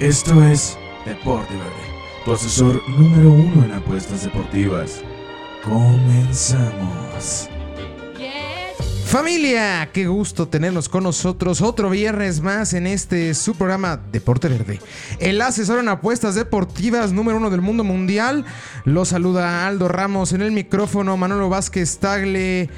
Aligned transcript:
Esto 0.00 0.42
es 0.42 0.78
Deporte 1.04 1.52
Verde, 1.52 2.24
tu 2.24 2.32
asesor 2.32 2.82
número 2.88 3.32
uno 3.32 3.66
en 3.66 3.72
apuestas 3.72 4.24
deportivas. 4.24 5.02
Comenzamos. 5.62 7.50
Familia, 9.04 9.90
qué 9.92 10.06
gusto 10.06 10.48
tenernos 10.48 10.88
con 10.88 11.02
nosotros 11.02 11.60
otro 11.60 11.90
viernes 11.90 12.40
más 12.40 12.72
en 12.72 12.86
este 12.86 13.34
su 13.34 13.54
programa 13.54 14.00
Deporte 14.10 14.48
Verde. 14.48 14.80
El 15.18 15.38
asesor 15.42 15.80
en 15.80 15.88
apuestas 15.90 16.34
deportivas 16.34 17.12
número 17.12 17.36
uno 17.36 17.50
del 17.50 17.60
mundo 17.60 17.84
mundial. 17.84 18.46
Lo 18.86 19.04
saluda 19.04 19.66
Aldo 19.66 19.88
Ramos 19.88 20.32
en 20.32 20.40
el 20.40 20.52
micrófono, 20.52 21.18
Manolo 21.18 21.50
Vázquez 21.50 21.98
Tagle. 21.98 22.70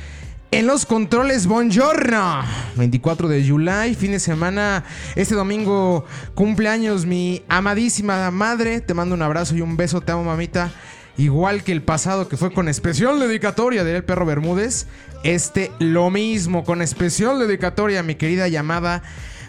En 0.52 0.66
los 0.66 0.84
controles, 0.84 1.46
buongiorno. 1.46 2.42
24 2.76 3.26
de 3.26 3.48
July, 3.48 3.94
fin 3.94 4.12
de 4.12 4.20
semana. 4.20 4.84
Este 5.16 5.34
domingo 5.34 6.04
cumpleaños 6.34 7.06
mi 7.06 7.42
amadísima 7.48 8.30
madre. 8.30 8.82
Te 8.82 8.92
mando 8.92 9.14
un 9.14 9.22
abrazo 9.22 9.56
y 9.56 9.62
un 9.62 9.78
beso, 9.78 10.02
te 10.02 10.12
amo 10.12 10.24
mamita. 10.24 10.70
Igual 11.16 11.64
que 11.64 11.72
el 11.72 11.80
pasado 11.80 12.28
que 12.28 12.36
fue 12.36 12.52
con 12.52 12.68
especial 12.68 13.18
dedicatoria 13.18 13.82
del 13.82 14.04
perro 14.04 14.26
Bermúdez. 14.26 14.88
Este 15.24 15.72
lo 15.78 16.10
mismo, 16.10 16.64
con 16.64 16.82
especial 16.82 17.38
dedicatoria 17.38 18.02
mi 18.02 18.16
querida 18.16 18.46
llamada 18.46 19.02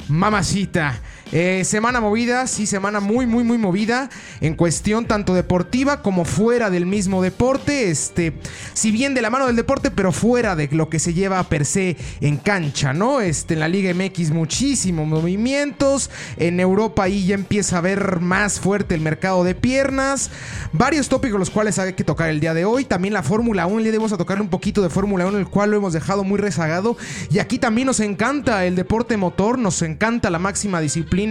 mamacita. 0.07 1.01
Eh, 1.35 1.63
semana 1.65 1.99
movida, 1.99 2.45
sí, 2.45 2.67
semana 2.67 2.99
muy, 2.99 3.25
muy, 3.25 3.43
muy 3.43 3.57
movida 3.57 4.11
en 4.39 4.53
cuestión 4.53 5.07
tanto 5.07 5.33
deportiva 5.33 6.03
como 6.03 6.25
fuera 6.25 6.69
del 6.69 6.85
mismo 6.85 7.23
deporte. 7.23 7.89
Este, 7.89 8.33
si 8.75 8.91
bien 8.91 9.15
de 9.15 9.23
la 9.23 9.31
mano 9.31 9.47
del 9.47 9.55
deporte, 9.55 9.89
pero 9.89 10.11
fuera 10.11 10.55
de 10.55 10.69
lo 10.71 10.89
que 10.89 10.99
se 10.99 11.15
lleva 11.15 11.41
per 11.49 11.65
se 11.65 11.97
en 12.21 12.37
cancha, 12.37 12.93
¿no? 12.93 13.19
Este, 13.19 13.55
en 13.55 13.61
la 13.61 13.67
Liga 13.67 13.91
MX 13.95 14.29
muchísimos 14.29 15.07
movimientos. 15.07 16.11
En 16.37 16.59
Europa 16.59 17.05
ahí 17.05 17.25
ya 17.25 17.33
empieza 17.33 17.79
a 17.79 17.81
ver 17.81 18.19
más 18.19 18.59
fuerte 18.59 18.93
el 18.93 19.01
mercado 19.01 19.43
de 19.43 19.55
piernas. 19.55 20.29
Varios 20.71 21.09
tópicos 21.09 21.39
los 21.39 21.49
cuales 21.49 21.79
hay 21.79 21.93
que 21.93 22.03
tocar 22.03 22.29
el 22.29 22.41
día 22.41 22.53
de 22.53 22.65
hoy. 22.65 22.85
También 22.85 23.15
la 23.15 23.23
Fórmula 23.23 23.65
1, 23.65 23.79
le 23.79 23.85
debemos 23.85 24.13
a 24.13 24.17
tocarle 24.17 24.43
un 24.43 24.49
poquito 24.49 24.83
de 24.83 24.91
Fórmula 24.91 25.25
1, 25.25 25.39
el 25.39 25.47
cual 25.47 25.71
lo 25.71 25.77
hemos 25.77 25.93
dejado 25.93 26.23
muy 26.23 26.37
rezagado. 26.37 26.95
Y 27.31 27.39
aquí 27.39 27.57
también 27.57 27.87
nos 27.87 28.01
encanta 28.01 28.65
el 28.65 28.75
deporte 28.75 29.17
motor, 29.17 29.57
nos 29.57 29.81
encanta 29.81 30.29
la 30.29 30.37
máxima 30.37 30.79
disciplina 30.79 31.22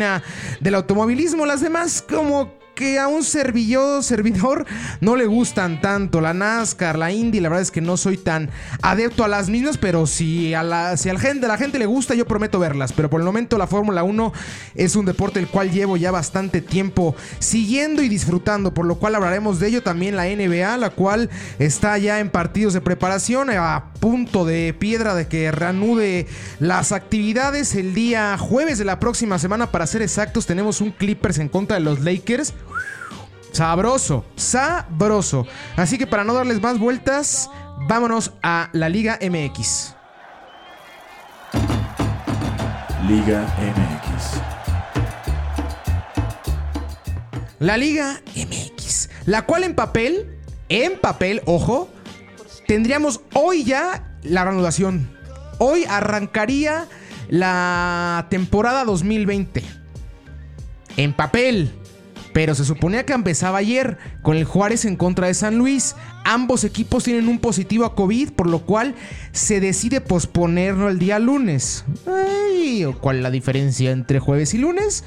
del 0.60 0.74
automovilismo. 0.74 1.46
Las 1.46 1.60
demás 1.60 2.02
como 2.02 2.61
que 2.74 2.98
a 2.98 3.08
un 3.08 3.24
servillo, 3.24 4.02
servidor 4.02 4.66
no 5.00 5.16
le 5.16 5.26
gustan 5.26 5.80
tanto. 5.80 6.20
La 6.20 6.34
NASCAR, 6.34 6.98
la 6.98 7.12
Indy, 7.12 7.40
la 7.40 7.48
verdad 7.48 7.62
es 7.62 7.70
que 7.70 7.80
no 7.80 7.96
soy 7.96 8.16
tan 8.16 8.50
adepto 8.82 9.24
a 9.24 9.28
las 9.28 9.48
mismas, 9.48 9.78
pero 9.78 10.06
si 10.06 10.54
a 10.54 10.62
la, 10.62 10.96
si 10.96 11.08
a 11.08 11.14
la 11.14 11.20
gente, 11.20 11.46
la 11.48 11.58
gente 11.58 11.78
le 11.78 11.86
gusta, 11.86 12.14
yo 12.14 12.26
prometo 12.26 12.58
verlas. 12.58 12.92
Pero 12.92 13.10
por 13.10 13.20
el 13.20 13.26
momento 13.26 13.58
la 13.58 13.66
Fórmula 13.66 14.02
1 14.02 14.32
es 14.74 14.96
un 14.96 15.04
deporte 15.04 15.38
el 15.38 15.48
cual 15.48 15.70
llevo 15.70 15.96
ya 15.96 16.10
bastante 16.10 16.60
tiempo 16.60 17.14
siguiendo 17.38 18.02
y 18.02 18.08
disfrutando, 18.08 18.74
por 18.74 18.86
lo 18.86 18.96
cual 18.96 19.14
hablaremos 19.14 19.60
de 19.60 19.68
ello 19.68 19.82
también 19.82 20.16
la 20.16 20.24
NBA, 20.24 20.76
la 20.76 20.90
cual 20.90 21.30
está 21.58 21.98
ya 21.98 22.20
en 22.20 22.30
partidos 22.30 22.74
de 22.74 22.80
preparación, 22.80 23.50
a 23.50 23.92
punto 24.00 24.44
de 24.44 24.74
piedra 24.78 25.14
de 25.14 25.28
que 25.28 25.52
reanude 25.52 26.26
las 26.58 26.92
actividades 26.92 27.74
el 27.74 27.94
día 27.94 28.36
jueves 28.38 28.78
de 28.78 28.84
la 28.84 28.98
próxima 28.98 29.38
semana, 29.38 29.70
para 29.70 29.86
ser 29.86 30.02
exactos, 30.02 30.46
tenemos 30.46 30.80
un 30.80 30.90
Clippers 30.90 31.38
en 31.38 31.48
contra 31.48 31.76
de 31.76 31.84
los 31.84 32.00
Lakers. 32.00 32.54
Sabroso, 33.52 34.24
sabroso. 34.34 35.46
Así 35.76 35.98
que 35.98 36.06
para 36.06 36.24
no 36.24 36.32
darles 36.32 36.60
más 36.62 36.78
vueltas, 36.78 37.50
vámonos 37.86 38.32
a 38.42 38.70
la 38.72 38.88
Liga 38.88 39.18
MX. 39.20 39.94
Liga 43.06 43.46
MX. 43.58 44.40
La 47.58 47.76
Liga 47.76 48.22
MX. 48.34 49.10
La 49.26 49.42
cual 49.42 49.64
en 49.64 49.74
papel, 49.74 50.38
en 50.70 50.98
papel, 50.98 51.42
ojo, 51.44 51.90
tendríamos 52.66 53.20
hoy 53.34 53.64
ya 53.64 54.16
la 54.22 54.44
reanudación. 54.44 55.10
Hoy 55.58 55.84
arrancaría 55.84 56.88
la 57.28 58.26
temporada 58.30 58.86
2020. 58.86 59.62
En 60.96 61.12
papel. 61.12 61.81
Pero 62.32 62.54
se 62.54 62.64
suponía 62.64 63.04
que 63.04 63.12
empezaba 63.12 63.58
ayer 63.58 63.98
con 64.22 64.36
el 64.36 64.44
Juárez 64.44 64.84
en 64.84 64.96
contra 64.96 65.26
de 65.26 65.34
San 65.34 65.58
Luis. 65.58 65.94
Ambos 66.24 66.64
equipos 66.64 67.04
tienen 67.04 67.28
un 67.28 67.38
positivo 67.38 67.84
a 67.84 67.94
COVID, 67.94 68.30
por 68.30 68.48
lo 68.48 68.60
cual 68.60 68.94
se 69.32 69.60
decide 69.60 70.00
posponerlo 70.00 70.88
el 70.88 70.98
día 70.98 71.18
lunes. 71.18 71.84
Ay, 72.06 72.86
¿Cuál 73.00 73.16
es 73.16 73.22
la 73.22 73.30
diferencia 73.30 73.90
entre 73.90 74.18
jueves 74.18 74.54
y 74.54 74.58
lunes? 74.58 75.04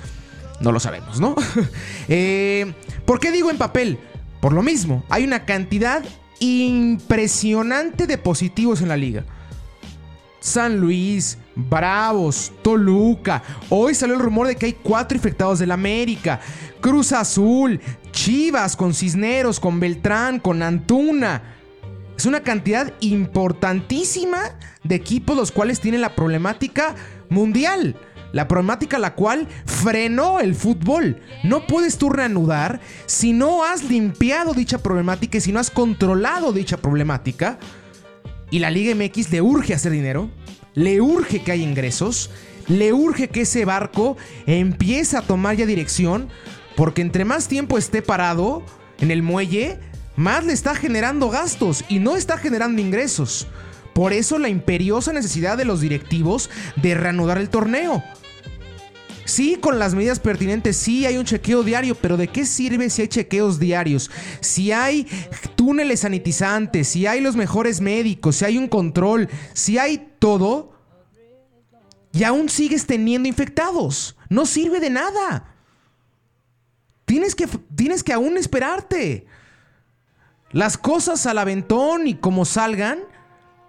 No 0.59 0.71
lo 0.71 0.79
sabemos, 0.79 1.19
¿no? 1.19 1.35
Eh, 2.07 2.73
¿Por 3.05 3.19
qué 3.19 3.31
digo 3.31 3.49
en 3.49 3.57
papel? 3.57 3.97
Por 4.39 4.53
lo 4.53 4.61
mismo, 4.61 5.03
hay 5.09 5.23
una 5.23 5.45
cantidad 5.45 6.03
impresionante 6.39 8.05
de 8.05 8.17
positivos 8.19 8.81
en 8.81 8.89
la 8.89 8.97
liga. 8.97 9.23
San 10.39 10.77
Luis, 10.79 11.39
Bravos, 11.55 12.51
Toluca. 12.61 13.41
Hoy 13.69 13.95
salió 13.95 14.15
el 14.15 14.21
rumor 14.21 14.47
de 14.47 14.55
que 14.55 14.67
hay 14.67 14.73
cuatro 14.73 15.15
infectados 15.15 15.59
del 15.59 15.71
América. 15.71 16.39
Cruz 16.81 17.11
Azul, 17.13 17.79
Chivas, 18.11 18.75
con 18.75 18.93
Cisneros, 18.93 19.59
con 19.59 19.79
Beltrán, 19.79 20.39
con 20.39 20.61
Antuna. 20.61 21.55
Es 22.17 22.25
una 22.25 22.41
cantidad 22.41 22.93
importantísima 23.01 24.57
de 24.83 24.95
equipos 24.95 25.35
los 25.35 25.51
cuales 25.51 25.79
tienen 25.79 26.01
la 26.01 26.15
problemática 26.15 26.95
mundial. 27.29 27.95
La 28.31 28.47
problemática 28.47 28.99
la 28.99 29.15
cual 29.15 29.47
frenó 29.65 30.39
el 30.39 30.55
fútbol. 30.55 31.21
No 31.43 31.67
puedes 31.67 31.97
tú 31.97 32.09
reanudar 32.09 32.81
si 33.05 33.31
no 33.31 33.63
has 33.63 33.83
limpiado 33.83 34.53
dicha 34.53 34.77
problemática 34.77 35.37
y 35.37 35.41
si 35.41 35.51
no 35.51 35.59
has 35.59 35.71
controlado 35.71 36.51
dicha 36.51 36.77
problemática. 36.77 37.57
Y 38.51 38.59
la 38.59 38.71
Liga 38.71 38.93
MX 38.93 39.31
le 39.31 39.41
urge 39.41 39.73
hacer 39.73 39.91
dinero, 39.91 40.29
le 40.75 41.01
urge 41.01 41.41
que 41.41 41.51
haya 41.51 41.63
ingresos, 41.63 42.29
le 42.67 42.93
urge 42.93 43.29
que 43.29 43.41
ese 43.41 43.65
barco 43.65 44.17
empiece 44.45 45.17
a 45.17 45.21
tomar 45.21 45.55
ya 45.55 45.65
dirección, 45.65 46.29
porque 46.75 47.01
entre 47.01 47.25
más 47.25 47.47
tiempo 47.47 47.77
esté 47.77 48.01
parado 48.01 48.63
en 48.99 49.11
el 49.11 49.23
muelle, 49.23 49.79
más 50.15 50.45
le 50.45 50.53
está 50.53 50.75
generando 50.75 51.29
gastos 51.29 51.83
y 51.89 51.99
no 51.99 52.15
está 52.15 52.37
generando 52.37 52.81
ingresos. 52.81 53.47
Por 53.93 54.11
eso 54.13 54.37
la 54.39 54.49
imperiosa 54.49 55.13
necesidad 55.13 55.57
de 55.57 55.65
los 55.65 55.79
directivos 55.79 56.49
de 56.75 56.95
reanudar 56.95 57.37
el 57.37 57.49
torneo. 57.49 58.03
Sí, 59.25 59.57
con 59.59 59.79
las 59.79 59.95
medidas 59.95 60.19
pertinentes, 60.19 60.77
sí 60.77 61.05
hay 61.07 61.17
un 61.17 61.25
chequeo 61.25 61.63
diario, 61.63 61.95
pero 61.95 62.15
¿de 62.15 62.27
qué 62.27 62.45
sirve 62.45 62.91
si 62.91 63.01
hay 63.01 63.07
chequeos 63.07 63.59
diarios? 63.59 64.11
Si 64.39 64.71
hay 64.71 65.07
túneles 65.55 66.01
sanitizantes, 66.01 66.87
si 66.87 67.07
hay 67.07 67.21
los 67.21 67.35
mejores 67.35 67.81
médicos, 67.81 68.37
si 68.37 68.45
hay 68.45 68.57
un 68.59 68.67
control, 68.67 69.27
si 69.53 69.79
hay 69.79 70.11
todo, 70.19 70.73
y 72.13 72.23
aún 72.23 72.49
sigues 72.49 72.85
teniendo 72.85 73.27
infectados. 73.27 74.15
No 74.29 74.45
sirve 74.45 74.79
de 74.79 74.91
nada. 74.91 75.55
Tienes 77.05 77.35
que, 77.35 77.47
tienes 77.75 78.03
que 78.03 78.13
aún 78.13 78.37
esperarte. 78.37 79.25
Las 80.51 80.77
cosas 80.77 81.25
al 81.25 81.39
aventón 81.39 82.07
y 82.07 82.15
como 82.15 82.45
salgan, 82.45 82.99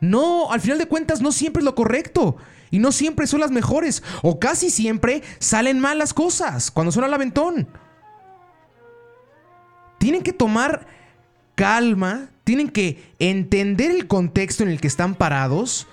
no, 0.00 0.52
al 0.52 0.60
final 0.60 0.78
de 0.78 0.86
cuentas 0.86 1.20
no 1.20 1.32
siempre 1.32 1.60
es 1.60 1.64
lo 1.64 1.74
correcto. 1.74 2.36
Y 2.76 2.78
no 2.78 2.92
siempre 2.92 3.26
son 3.26 3.40
las 3.40 3.50
mejores. 3.52 4.02
O 4.20 4.38
casi 4.38 4.68
siempre 4.68 5.22
salen 5.38 5.80
mal 5.80 5.96
las 5.96 6.12
cosas 6.12 6.70
cuando 6.70 6.92
son 6.92 7.04
al 7.04 7.14
aventón. 7.14 7.66
Tienen 9.96 10.22
que 10.22 10.34
tomar 10.34 10.86
calma. 11.54 12.28
Tienen 12.44 12.68
que 12.68 13.14
entender 13.18 13.92
el 13.92 14.06
contexto 14.06 14.62
en 14.62 14.68
el 14.68 14.78
que 14.78 14.88
están 14.88 15.14
parados. 15.14 15.86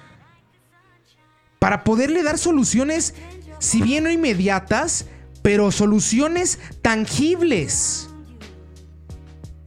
Para 1.57 1.85
poderle 1.85 2.21
dar 2.21 2.37
soluciones, 2.37 3.15
si 3.59 3.81
bien 3.81 4.03
no 4.03 4.11
inmediatas, 4.11 5.05
pero 5.41 5.71
soluciones 5.71 6.59
tangibles. 6.81 8.09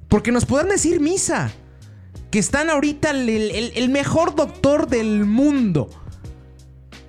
Porque 0.09 0.33
nos 0.33 0.45
pueden 0.45 0.69
decir 0.69 1.01
misa. 1.01 1.51
Que 2.31 2.41
están 2.41 2.69
ahorita 2.69 3.11
el 3.13 3.89
mejor 3.89 4.35
doctor 4.35 4.87
del 4.87 5.25
mundo 5.25 5.89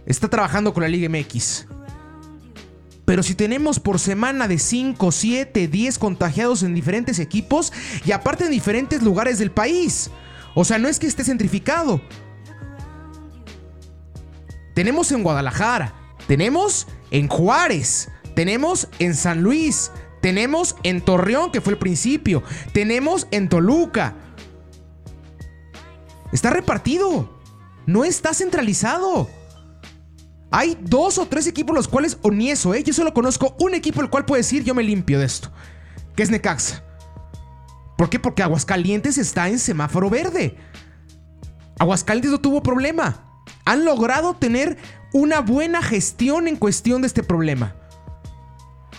está 0.08 0.30
trabajando 0.30 0.74
con 0.74 0.82
la 0.82 0.90
Liga 0.90 1.08
MX. 1.10 1.68
Pero 3.06 3.24
si 3.24 3.36
tenemos 3.36 3.80
por 3.80 4.00
semana 4.00 4.48
de 4.48 4.58
5, 4.58 5.12
7, 5.12 5.68
10 5.68 6.00
contagiados 6.00 6.64
en 6.64 6.74
diferentes 6.74 7.20
equipos 7.20 7.72
y 8.06 8.12
aparte 8.12 8.46
en 8.46 8.52
diferentes 8.52 9.02
lugares 9.02 9.40
del 9.40 9.52
país. 9.52 10.10
O 10.56 10.66
sea, 10.66 10.78
no 10.78 10.90
es 10.90 11.00
que 11.00 11.08
esté 11.08 11.24
centrificado. 11.24 12.02
Tenemos 14.74 15.12
en 15.12 15.24
Guadalajara, 15.24 15.94
tenemos 16.28 16.88
en 17.12 17.28
Juárez, 17.28 18.10
tenemos 18.36 18.88
en 19.00 19.16
San 19.16 19.42
Luis, 19.42 19.92
tenemos 20.22 20.76
en 20.84 21.02
Torreón, 21.02 21.52
que 21.52 21.62
fue 21.62 21.74
el 21.74 21.80
principio, 21.80 22.44
tenemos 22.74 23.28
en 23.32 23.50
Toluca. 23.50 24.16
Está 26.32 26.50
repartido, 26.50 27.40
no 27.86 28.04
está 28.04 28.34
centralizado. 28.34 29.30
Hay 30.52 30.78
dos 30.82 31.18
o 31.18 31.26
tres 31.26 31.48
equipos 31.48 31.76
los 31.76 31.88
cuales, 31.88 32.18
o 32.22 32.32
ni 32.32 32.50
eso, 32.52 32.74
¿eh? 32.74 32.84
Yo 32.84 32.94
solo 32.94 33.14
conozco 33.14 33.56
un 33.60 33.74
equipo 33.74 34.02
el 34.02 34.10
cual 34.10 34.26
puede 34.26 34.42
decir 34.42 34.64
yo 34.64 34.74
me 34.74 34.84
limpio 34.84 35.20
de 35.20 35.26
esto, 35.26 35.52
que 36.16 36.24
es 36.24 36.30
Necaxa. 36.30 36.84
¿Por 37.98 38.10
qué? 38.10 38.20
Porque 38.20 38.44
Aguascalientes 38.44 39.18
está 39.18 39.50
en 39.50 39.60
semáforo 39.60 40.10
verde. 40.10 40.56
Aguascalientes 41.80 42.32
no 42.32 42.40
tuvo 42.40 42.62
problema. 42.62 43.42
Han 43.66 43.84
logrado 43.84 44.36
tener 44.36 44.78
una 45.14 45.42
buena 45.42 45.82
gestión 45.82 46.48
en 46.48 46.56
cuestión 46.56 47.02
de 47.02 47.08
este 47.08 47.24
problema. 47.24 47.76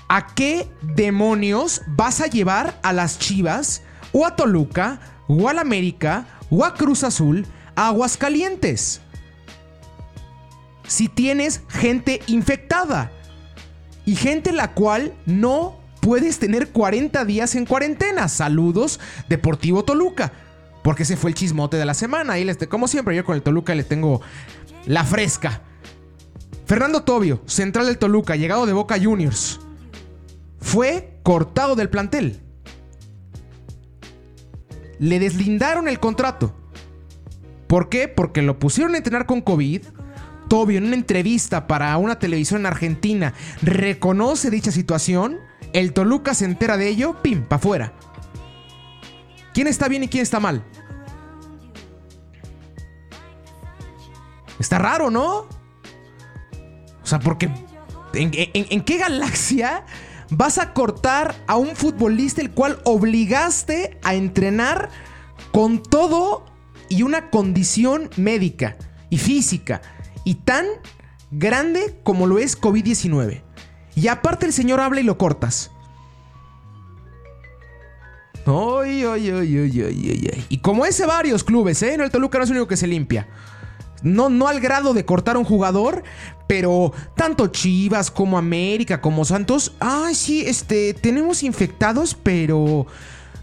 ¿A 0.08 0.34
qué 0.34 0.68
demonios 0.82 1.82
vas 1.86 2.20
a 2.20 2.26
llevar 2.26 2.78
a 2.82 2.92
las 2.92 3.18
Chivas 3.18 3.82
o 4.12 4.26
a 4.26 4.36
Toluca 4.36 5.00
o 5.28 5.48
a 5.48 5.54
la 5.54 5.60
América 5.60 6.26
o 6.50 6.64
a 6.64 6.74
Cruz 6.74 7.04
Azul 7.04 7.46
a 7.76 7.88
Aguascalientes? 7.88 9.00
Si 10.88 11.08
tienes 11.08 11.60
gente 11.68 12.20
infectada 12.26 13.12
y 14.06 14.16
gente 14.16 14.52
la 14.52 14.72
cual 14.72 15.12
no 15.26 15.78
puedes 16.00 16.38
tener 16.38 16.70
40 16.70 17.26
días 17.26 17.54
en 17.54 17.66
cuarentena. 17.66 18.26
Saludos, 18.28 18.98
Deportivo 19.28 19.84
Toluca. 19.84 20.32
Porque 20.82 21.02
ese 21.02 21.18
fue 21.18 21.30
el 21.30 21.34
chismote 21.36 21.76
de 21.76 21.84
la 21.84 21.92
semana. 21.92 22.38
Y 22.38 22.44
les, 22.44 22.56
como 22.68 22.88
siempre, 22.88 23.14
yo 23.14 23.22
con 23.22 23.36
el 23.36 23.42
Toluca 23.42 23.74
le 23.74 23.84
tengo 23.84 24.22
la 24.86 25.04
fresca. 25.04 25.60
Fernando 26.64 27.02
Tobio, 27.02 27.42
central 27.44 27.84
del 27.84 27.98
Toluca, 27.98 28.36
llegado 28.36 28.64
de 28.64 28.72
Boca 28.72 28.98
Juniors, 28.98 29.60
fue 30.58 31.20
cortado 31.22 31.76
del 31.76 31.90
plantel. 31.90 32.40
Le 34.98 35.18
deslindaron 35.18 35.86
el 35.86 36.00
contrato. 36.00 36.54
¿Por 37.66 37.90
qué? 37.90 38.08
Porque 38.08 38.40
lo 38.40 38.58
pusieron 38.58 38.94
a 38.94 38.98
entrenar 38.98 39.26
con 39.26 39.42
COVID. 39.42 39.82
Tobio 40.48 40.78
en 40.78 40.86
una 40.86 40.96
entrevista 40.96 41.66
para 41.66 41.96
una 41.98 42.18
televisión 42.18 42.62
en 42.62 42.66
Argentina 42.66 43.34
reconoce 43.62 44.50
dicha 44.50 44.72
situación. 44.72 45.38
El 45.72 45.92
Toluca 45.92 46.34
se 46.34 46.46
entera 46.46 46.76
de 46.76 46.88
ello, 46.88 47.20
pim, 47.22 47.42
para 47.42 47.58
afuera. 47.58 47.92
¿Quién 49.52 49.66
está 49.66 49.88
bien 49.88 50.04
y 50.04 50.08
quién 50.08 50.22
está 50.22 50.40
mal? 50.40 50.64
Está 54.58 54.78
raro, 54.78 55.10
¿no? 55.10 55.46
O 57.02 57.06
sea, 57.06 57.20
porque 57.20 57.50
¿en, 58.12 58.82
qué 58.82 58.98
galaxia 58.98 59.84
vas 60.30 60.58
a 60.58 60.74
cortar 60.74 61.34
a 61.46 61.56
un 61.56 61.74
futbolista 61.74 62.40
el 62.40 62.50
cual 62.50 62.80
obligaste 62.84 63.98
a 64.02 64.14
entrenar 64.14 64.90
con 65.52 65.82
todo 65.82 66.44
y 66.88 67.02
una 67.02 67.30
condición 67.30 68.10
médica 68.16 68.76
y 69.10 69.18
física 69.18 69.80
y 70.28 70.34
tan 70.34 70.66
grande 71.30 71.98
como 72.02 72.26
lo 72.26 72.38
es 72.38 72.60
COVID-19? 72.60 73.42
Y 73.94 74.08
aparte 74.08 74.44
el 74.44 74.52
señor 74.52 74.78
habla 74.78 75.00
y 75.00 75.04
lo 75.04 75.16
cortas. 75.16 75.70
Ay, 78.44 79.04
ay, 79.04 79.30
ay. 79.30 80.46
Y 80.50 80.58
como 80.58 80.84
ese 80.84 81.06
varios 81.06 81.42
clubes, 81.44 81.82
¿eh? 81.82 81.96
No, 81.96 82.04
el 82.04 82.10
Toluca 82.10 82.36
no 82.36 82.44
es 82.44 82.50
el 82.50 82.56
único 82.56 82.68
que 82.68 82.76
se 82.76 82.86
limpia. 82.86 83.26
No, 84.02 84.28
no 84.28 84.48
al 84.48 84.60
grado 84.60 84.92
de 84.92 85.06
cortar 85.06 85.36
a 85.36 85.38
un 85.38 85.46
jugador, 85.46 86.04
pero 86.46 86.92
tanto 87.16 87.46
Chivas 87.46 88.10
como 88.10 88.36
América 88.36 89.00
como 89.00 89.24
Santos, 89.24 89.72
ay, 89.80 90.14
sí, 90.14 90.44
este, 90.46 90.92
tenemos 90.92 91.42
infectados, 91.42 92.14
pero 92.14 92.86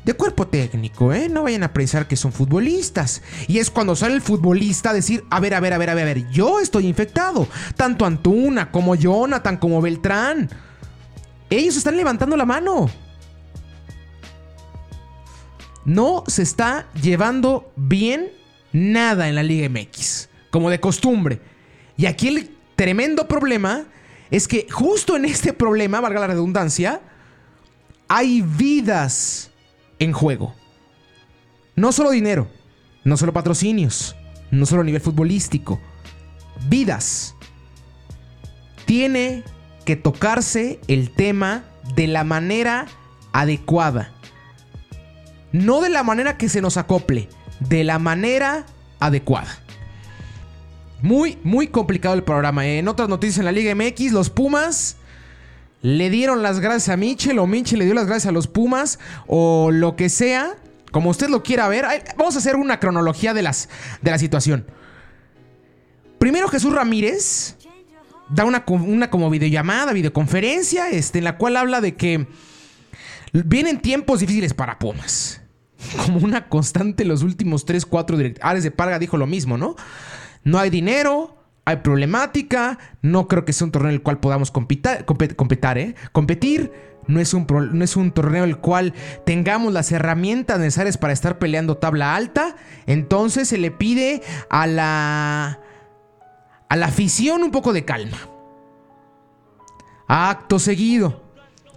de 0.06 0.14
cuerpo 0.14 0.48
técnico, 0.48 1.12
¿eh? 1.12 1.30
No 1.30 1.44
vayan 1.44 1.64
a 1.64 1.74
pensar 1.74 2.08
que 2.08 2.16
son 2.16 2.32
futbolistas. 2.32 3.24
Y 3.48 3.58
es 3.58 3.72
cuando 3.72 3.96
sale 3.96 4.14
el 4.14 4.22
futbolista 4.22 4.92
a 4.92 4.94
decir, 4.94 5.26
a 5.32 5.40
ver, 5.40 5.56
a 5.56 5.60
ver, 5.60 5.74
a 5.74 5.80
ver, 5.80 5.90
a 5.90 5.96
ver, 5.96 6.04
a 6.04 6.14
ver, 6.14 6.30
yo 6.30 6.60
estoy 6.60 6.86
infectado. 6.86 7.48
Tanto 7.76 8.06
Antuna 8.06 8.72
como 8.72 8.94
Jonathan 8.94 9.58
como 9.58 9.82
Beltrán. 9.82 10.48
Ellos 11.50 11.76
están 11.76 11.98
levantando 11.98 12.38
la 12.38 12.46
mano. 12.46 12.88
No 15.86 16.24
se 16.28 16.44
está 16.44 16.88
llevando 17.02 17.72
bien 17.76 18.32
nada 18.74 19.28
en 19.28 19.36
la 19.36 19.44
Liga 19.44 19.68
MX 19.70 20.30
como 20.52 20.70
de 20.70 20.80
costumbre. 20.80 21.42
Y 21.98 22.06
aquí 22.06 22.28
el 22.28 22.56
tremendo 22.76 23.28
problema 23.28 23.86
es 24.30 24.48
que 24.48 24.68
justo 24.70 25.16
en 25.16 25.26
este 25.26 25.52
problema, 25.52 26.00
valga 26.00 26.20
la 26.20 26.28
redundancia, 26.28 27.02
hay 28.08 28.44
vidas 28.44 29.52
en 30.00 30.14
juego. 30.14 30.54
No 31.76 31.92
solo 31.92 32.12
dinero, 32.12 32.48
no 33.04 33.18
solo 33.18 33.34
patrocinios, 33.34 34.16
no 34.52 34.66
solo 34.66 34.84
nivel 34.84 35.02
futbolístico, 35.02 35.80
vidas. 36.70 37.36
Tiene 38.86 39.44
que 39.86 39.96
tocarse 39.96 40.80
el 40.88 41.12
tema 41.12 41.64
de 41.96 42.08
la 42.08 42.24
manera 42.24 42.88
adecuada. 43.34 44.12
No 45.52 45.82
de 45.82 45.90
la 45.90 46.04
manera 46.04 46.38
que 46.38 46.50
se 46.50 46.62
nos 46.62 46.78
acople, 46.78 47.30
de 47.60 47.84
la 47.84 48.00
manera 48.00 48.66
adecuada. 49.00 49.60
Muy, 51.02 51.38
muy 51.44 51.68
complicado 51.68 52.16
el 52.16 52.24
programa. 52.24 52.66
¿eh? 52.66 52.80
En 52.80 52.88
otras 52.88 53.10
noticias 53.10 53.40
en 53.40 53.46
la 53.46 53.52
Liga 53.52 53.76
MX, 53.76 54.12
los 54.12 54.30
Pumas 54.30 54.98
le 55.82 56.10
dieron 56.10 56.42
las 56.42 56.60
gracias 56.60 56.90
a 56.90 56.98
Michel 56.98 57.40
o 57.40 57.48
Michel 57.48 57.80
le 57.80 57.86
dio 57.86 57.94
las 57.94 58.08
gracias 58.08 58.28
a 58.28 58.32
los 58.32 58.48
Pumas 58.48 59.00
o 59.28 59.70
lo 59.72 59.96
que 59.96 60.10
sea, 60.10 60.56
como 60.92 61.10
usted 61.10 61.30
lo 61.30 61.44
quiera 61.44 61.68
ver. 61.68 61.86
Vamos 62.18 62.36
a 62.36 62.40
hacer 62.40 62.56
una 62.56 62.80
cronología 62.80 63.34
de, 63.34 63.42
las, 63.42 63.70
de 64.02 64.12
la 64.12 64.18
situación. 64.18 64.66
Primero 66.18 66.48
Jesús 66.48 66.74
Ramírez 66.74 67.58
da 68.30 68.46
una, 68.46 68.64
una 68.68 69.10
como 69.10 69.30
videollamada, 69.30 69.94
videoconferencia, 69.94 70.90
este, 70.90 71.20
en 71.20 71.24
la 71.24 71.38
cual 71.38 71.58
habla 71.58 71.82
de 71.82 71.96
que 71.96 72.28
vienen 73.32 73.82
tiempos 73.82 74.22
difíciles 74.22 74.54
para 74.54 74.80
Pumas. 74.80 75.42
Como 76.06 76.20
una 76.20 76.48
constante 76.48 77.06
los 77.06 77.22
últimos 77.22 77.66
3, 77.66 77.86
4 77.86 78.18
directores. 78.18 78.64
de 78.64 78.72
Parga 78.72 79.00
dijo 79.00 79.18
lo 79.18 79.28
mismo, 79.28 79.58
¿no? 79.58 79.76
No 80.44 80.60
hay 80.60 80.70
dinero, 80.70 81.35
hay 81.66 81.78
problemática, 81.78 82.78
no 83.02 83.28
creo 83.28 83.44
que 83.44 83.52
sea 83.52 83.66
un 83.66 83.72
torneo 83.72 83.90
en 83.90 83.96
el 83.96 84.04
cual 84.04 84.20
podamos 84.20 84.52
¿eh? 84.52 85.96
competir. 86.12 86.72
No 87.08 87.20
es, 87.20 87.36
un 87.36 87.46
no 87.48 87.84
es 87.84 87.96
un 87.96 88.12
torneo 88.12 88.44
en 88.44 88.50
el 88.50 88.58
cual 88.58 88.94
tengamos 89.26 89.72
las 89.74 89.92
herramientas 89.92 90.60
necesarias 90.60 90.98
para 90.98 91.14
estar 91.14 91.38
peleando 91.38 91.78
tabla 91.78 92.16
alta. 92.16 92.56
Entonces 92.88 93.48
se 93.48 93.58
le 93.58 93.70
pide 93.72 94.22
a 94.50 94.66
la, 94.66 95.60
a 96.70 96.76
la 96.76 96.86
afición 96.86 97.44
un 97.44 97.52
poco 97.52 97.74
de 97.74 97.86
calma. 97.86 98.18
Acto 100.08 100.60
seguido, 100.60 101.24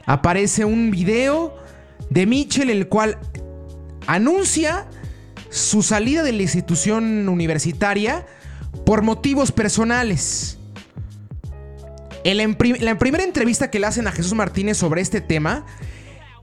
aparece 0.06 0.64
un 0.64 0.90
video 0.90 1.56
de 2.10 2.26
Mitchell 2.26 2.70
el 2.70 2.88
cual 2.88 3.18
anuncia 4.06 4.86
su 5.50 5.82
salida 5.82 6.22
de 6.22 6.32
la 6.32 6.42
institución 6.42 7.28
universitaria 7.28 8.26
por 8.88 9.02
motivos 9.02 9.52
personales. 9.52 10.56
En 12.24 12.38
la, 12.38 12.96
primera 12.98 13.22
entrevista 13.22 13.70
que 13.70 13.78
le 13.78 13.86
hacen 13.86 14.06
a 14.06 14.12
Jesús 14.12 14.32
Martínez 14.32 14.78
sobre 14.78 15.02
este 15.02 15.20
tema, 15.20 15.66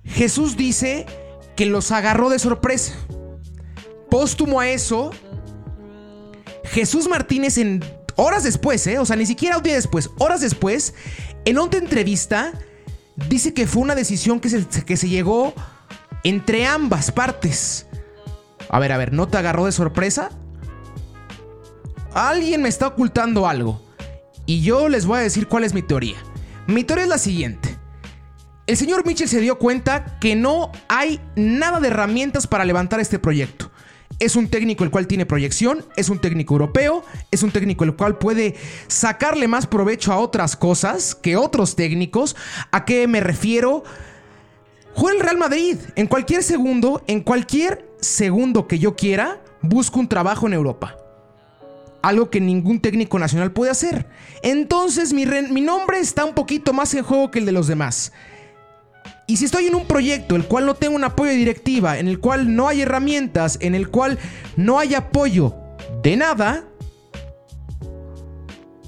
Jesús 0.03 0.55
dice 0.55 1.07
que 1.55 1.65
los 1.65 1.91
agarró 1.91 2.29
de 2.29 2.37
sorpresa. 2.37 2.93
Póstumo 4.11 4.59
a 4.59 4.69
eso, 4.69 5.09
Jesús 6.65 7.07
Martínez 7.07 7.57
en 7.57 7.83
horas 8.15 8.43
después, 8.43 8.85
¿eh? 8.85 8.99
o 8.99 9.07
sea, 9.07 9.15
ni 9.15 9.25
siquiera 9.25 9.57
un 9.57 9.63
día 9.63 9.73
después, 9.73 10.11
horas 10.19 10.41
después, 10.41 10.93
en 11.45 11.57
otra 11.57 11.79
entrevista, 11.79 12.53
dice 13.27 13.55
que 13.55 13.65
fue 13.65 13.81
una 13.81 13.95
decisión 13.95 14.39
que 14.39 14.49
se, 14.49 14.67
que 14.85 14.97
se 14.97 15.09
llegó 15.09 15.55
entre 16.23 16.67
ambas 16.67 17.11
partes. 17.11 17.87
A 18.69 18.77
ver, 18.77 18.91
a 18.91 18.97
ver, 18.97 19.13
¿no 19.13 19.27
te 19.27 19.35
agarró 19.35 19.65
de 19.65 19.71
sorpresa? 19.71 20.29
Alguien 22.15 22.61
me 22.61 22.69
está 22.69 22.87
ocultando 22.87 23.45
algo. 23.45 23.81
Y 24.45 24.61
yo 24.61 24.87
les 24.87 25.05
voy 25.05 25.19
a 25.19 25.23
decir 25.23 25.49
cuál 25.49 25.65
es 25.65 25.73
mi 25.73 25.81
teoría. 25.81 26.15
Mi 26.65 26.85
teoría 26.85 27.03
es 27.03 27.09
la 27.09 27.17
siguiente. 27.17 27.77
El 28.67 28.77
señor 28.77 29.05
Mitchell 29.05 29.27
se 29.27 29.41
dio 29.41 29.59
cuenta 29.59 30.17
que 30.21 30.33
no 30.33 30.71
hay 30.87 31.19
nada 31.35 31.81
de 31.81 31.89
herramientas 31.89 32.47
para 32.47 32.63
levantar 32.63 33.01
este 33.01 33.19
proyecto. 33.19 33.69
Es 34.17 34.37
un 34.37 34.47
técnico 34.47 34.85
el 34.85 34.91
cual 34.91 35.07
tiene 35.07 35.25
proyección, 35.25 35.83
es 35.97 36.07
un 36.07 36.19
técnico 36.19 36.53
europeo, 36.53 37.03
es 37.31 37.43
un 37.43 37.51
técnico 37.51 37.83
el 37.83 37.97
cual 37.97 38.17
puede 38.17 38.55
sacarle 38.87 39.49
más 39.49 39.67
provecho 39.67 40.13
a 40.13 40.17
otras 40.17 40.55
cosas 40.55 41.15
que 41.15 41.35
otros 41.35 41.75
técnicos. 41.75 42.37
¿A 42.71 42.85
qué 42.85 43.09
me 43.09 43.19
refiero? 43.19 43.83
Juega 44.93 45.17
el 45.17 45.21
Real 45.21 45.37
Madrid. 45.37 45.77
En 45.97 46.07
cualquier 46.07 46.43
segundo, 46.43 47.03
en 47.07 47.19
cualquier 47.19 47.85
segundo 47.99 48.69
que 48.69 48.79
yo 48.79 48.95
quiera, 48.95 49.41
busco 49.61 49.99
un 49.99 50.07
trabajo 50.07 50.47
en 50.47 50.53
Europa 50.53 50.95
algo 52.07 52.29
que 52.29 52.39
ningún 52.39 52.79
técnico 52.79 53.17
nacional 53.19 53.51
puede 53.51 53.71
hacer. 53.71 54.07
Entonces 54.43 55.13
mi, 55.13 55.25
mi 55.25 55.61
nombre 55.61 55.99
está 55.99 56.25
un 56.25 56.35
poquito 56.35 56.73
más 56.73 56.93
en 56.93 57.03
juego 57.03 57.31
que 57.31 57.39
el 57.39 57.45
de 57.45 57.51
los 57.51 57.67
demás. 57.67 58.11
Y 59.27 59.37
si 59.37 59.45
estoy 59.45 59.67
en 59.67 59.75
un 59.75 59.87
proyecto 59.87 60.35
el 60.35 60.45
cual 60.45 60.67
no 60.67 60.75
tengo 60.75 60.95
un 60.95 61.03
apoyo 61.03 61.31
directiva, 61.31 61.97
en 61.97 62.07
el 62.07 62.19
cual 62.19 62.55
no 62.55 62.67
hay 62.67 62.81
herramientas, 62.81 63.57
en 63.59 63.73
el 63.73 63.89
cual 63.89 64.19
no 64.55 64.77
hay 64.77 64.93
apoyo 64.93 65.55
de 66.03 66.15
nada, 66.15 66.63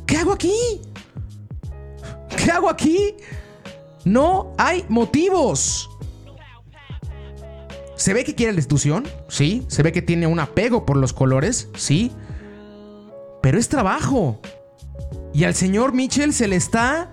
¿qué 0.05 0.17
hago 0.17 0.33
aquí? 0.33 0.53
¿qué 2.47 2.51
hago 2.51 2.69
aquí? 2.69 3.15
No 4.05 4.53
hay 4.57 4.85
motivos. 4.89 5.89
Se 7.95 8.13
ve 8.13 8.23
que 8.23 8.35
quiere 8.35 8.53
la 8.53 8.59
institución, 8.59 9.07
sí. 9.27 9.65
Se 9.67 9.81
ve 9.81 9.91
que 9.91 10.01
tiene 10.01 10.27
un 10.27 10.39
apego 10.39 10.85
por 10.85 10.97
los 10.97 11.13
colores, 11.13 11.69
sí. 11.75 12.11
Pero 13.41 13.59
es 13.59 13.69
trabajo. 13.69 14.39
Y 15.33 15.43
al 15.43 15.53
señor 15.53 15.93
Mitchell 15.93 16.33
se 16.33 16.47
le 16.47 16.55
está 16.55 17.09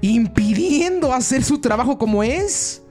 impidiendo 0.00 1.12
hacer 1.12 1.42
su 1.42 1.60
trabajo 1.60 1.98
como 1.98 2.22
es. 2.22 2.82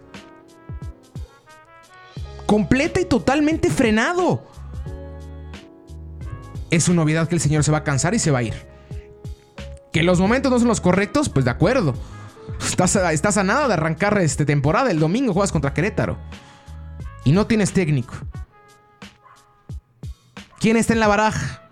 Completa 2.45 2.99
y 2.99 3.05
totalmente 3.05 3.69
frenado. 3.69 4.43
Es 6.71 6.87
una 6.87 7.03
novedad 7.03 7.27
que 7.27 7.35
el 7.35 7.41
señor 7.41 7.63
se 7.63 7.71
va 7.71 7.79
a 7.79 7.83
cansar 7.83 8.15
y 8.15 8.19
se 8.19 8.31
va 8.31 8.39
a 8.39 8.43
ir. 8.43 8.67
Que 9.91 10.01
los 10.01 10.19
momentos 10.19 10.51
no 10.51 10.57
son 10.57 10.67
los 10.67 10.81
correctos, 10.81 11.29
pues 11.29 11.45
de 11.45 11.51
acuerdo. 11.51 11.93
Estás, 12.59 12.95
estás 12.95 13.37
a 13.37 13.43
nada 13.43 13.67
de 13.67 13.75
arrancar 13.75 14.17
esta 14.17 14.45
temporada. 14.45 14.89
El 14.89 14.99
domingo 14.99 15.33
juegas 15.33 15.51
contra 15.51 15.73
Querétaro. 15.73 16.17
Y 17.23 17.31
no 17.31 17.45
tienes 17.45 17.73
técnico. 17.73 18.15
¿Quién 20.59 20.77
está 20.77 20.93
en 20.93 20.99
la 20.99 21.07
baraja? 21.07 21.62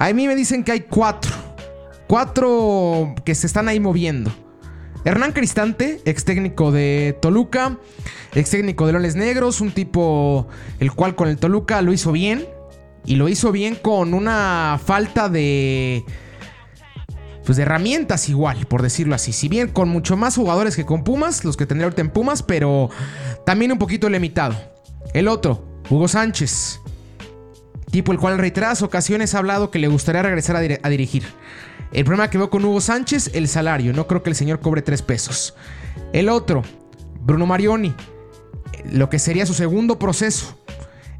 A 0.00 0.10
mí 0.14 0.26
me 0.26 0.34
dicen 0.34 0.64
que 0.64 0.72
hay 0.72 0.80
cuatro. 0.80 1.30
Cuatro 2.08 3.14
que 3.22 3.34
se 3.34 3.46
están 3.46 3.68
ahí 3.68 3.78
moviendo. 3.80 4.32
Hernán 5.04 5.32
Cristante, 5.32 6.00
ex 6.06 6.24
técnico 6.24 6.72
de 6.72 7.18
Toluca, 7.20 7.76
ex 8.34 8.48
técnico 8.48 8.86
de 8.86 8.92
Leones 8.92 9.14
Negros, 9.14 9.60
un 9.60 9.72
tipo 9.72 10.48
el 10.78 10.92
cual 10.92 11.14
con 11.16 11.28
el 11.28 11.36
Toluca 11.36 11.82
lo 11.82 11.92
hizo 11.92 12.12
bien. 12.12 12.46
Y 13.04 13.16
lo 13.16 13.28
hizo 13.28 13.52
bien 13.52 13.74
con 13.74 14.14
una 14.14 14.80
falta 14.82 15.28
de. 15.28 16.02
Pues 17.44 17.58
de 17.58 17.64
herramientas 17.64 18.30
igual, 18.30 18.64
por 18.66 18.80
decirlo 18.80 19.14
así. 19.14 19.34
Si 19.34 19.50
bien 19.50 19.68
con 19.68 19.90
mucho 19.90 20.16
más 20.16 20.34
jugadores 20.34 20.76
que 20.76 20.86
con 20.86 21.04
Pumas, 21.04 21.44
los 21.44 21.58
que 21.58 21.66
tendría 21.66 21.84
ahorita 21.84 22.00
en 22.00 22.10
Pumas, 22.10 22.42
pero 22.42 22.88
también 23.44 23.70
un 23.70 23.78
poquito 23.78 24.08
limitado. 24.08 24.56
El 25.12 25.28
otro, 25.28 25.82
Hugo 25.90 26.08
Sánchez. 26.08 26.80
Tipo 27.90 28.12
el 28.12 28.18
cual 28.18 28.34
en 28.34 28.38
reiteradas 28.40 28.82
ocasiones 28.82 29.34
ha 29.34 29.38
hablado 29.38 29.70
que 29.70 29.78
le 29.78 29.88
gustaría 29.88 30.22
regresar 30.22 30.56
a, 30.56 30.88
dirigir. 30.88 31.24
El 31.92 32.04
problema 32.04 32.30
que 32.30 32.38
veo 32.38 32.50
con 32.50 32.64
Hugo 32.64 32.80
Sánchez, 32.80 33.32
el 33.34 33.48
salario. 33.48 33.92
No 33.92 34.06
creo 34.06 34.22
que 34.22 34.30
el 34.30 34.36
señor 34.36 34.60
cobre 34.60 34.82
tres 34.82 35.02
pesos. 35.02 35.54
El 36.12 36.28
otro, 36.28 36.62
Bruno 37.20 37.46
Marioni. 37.46 37.94
Lo 38.92 39.10
que 39.10 39.18
sería 39.18 39.44
su 39.44 39.54
segundo 39.54 39.98
proceso. 39.98 40.56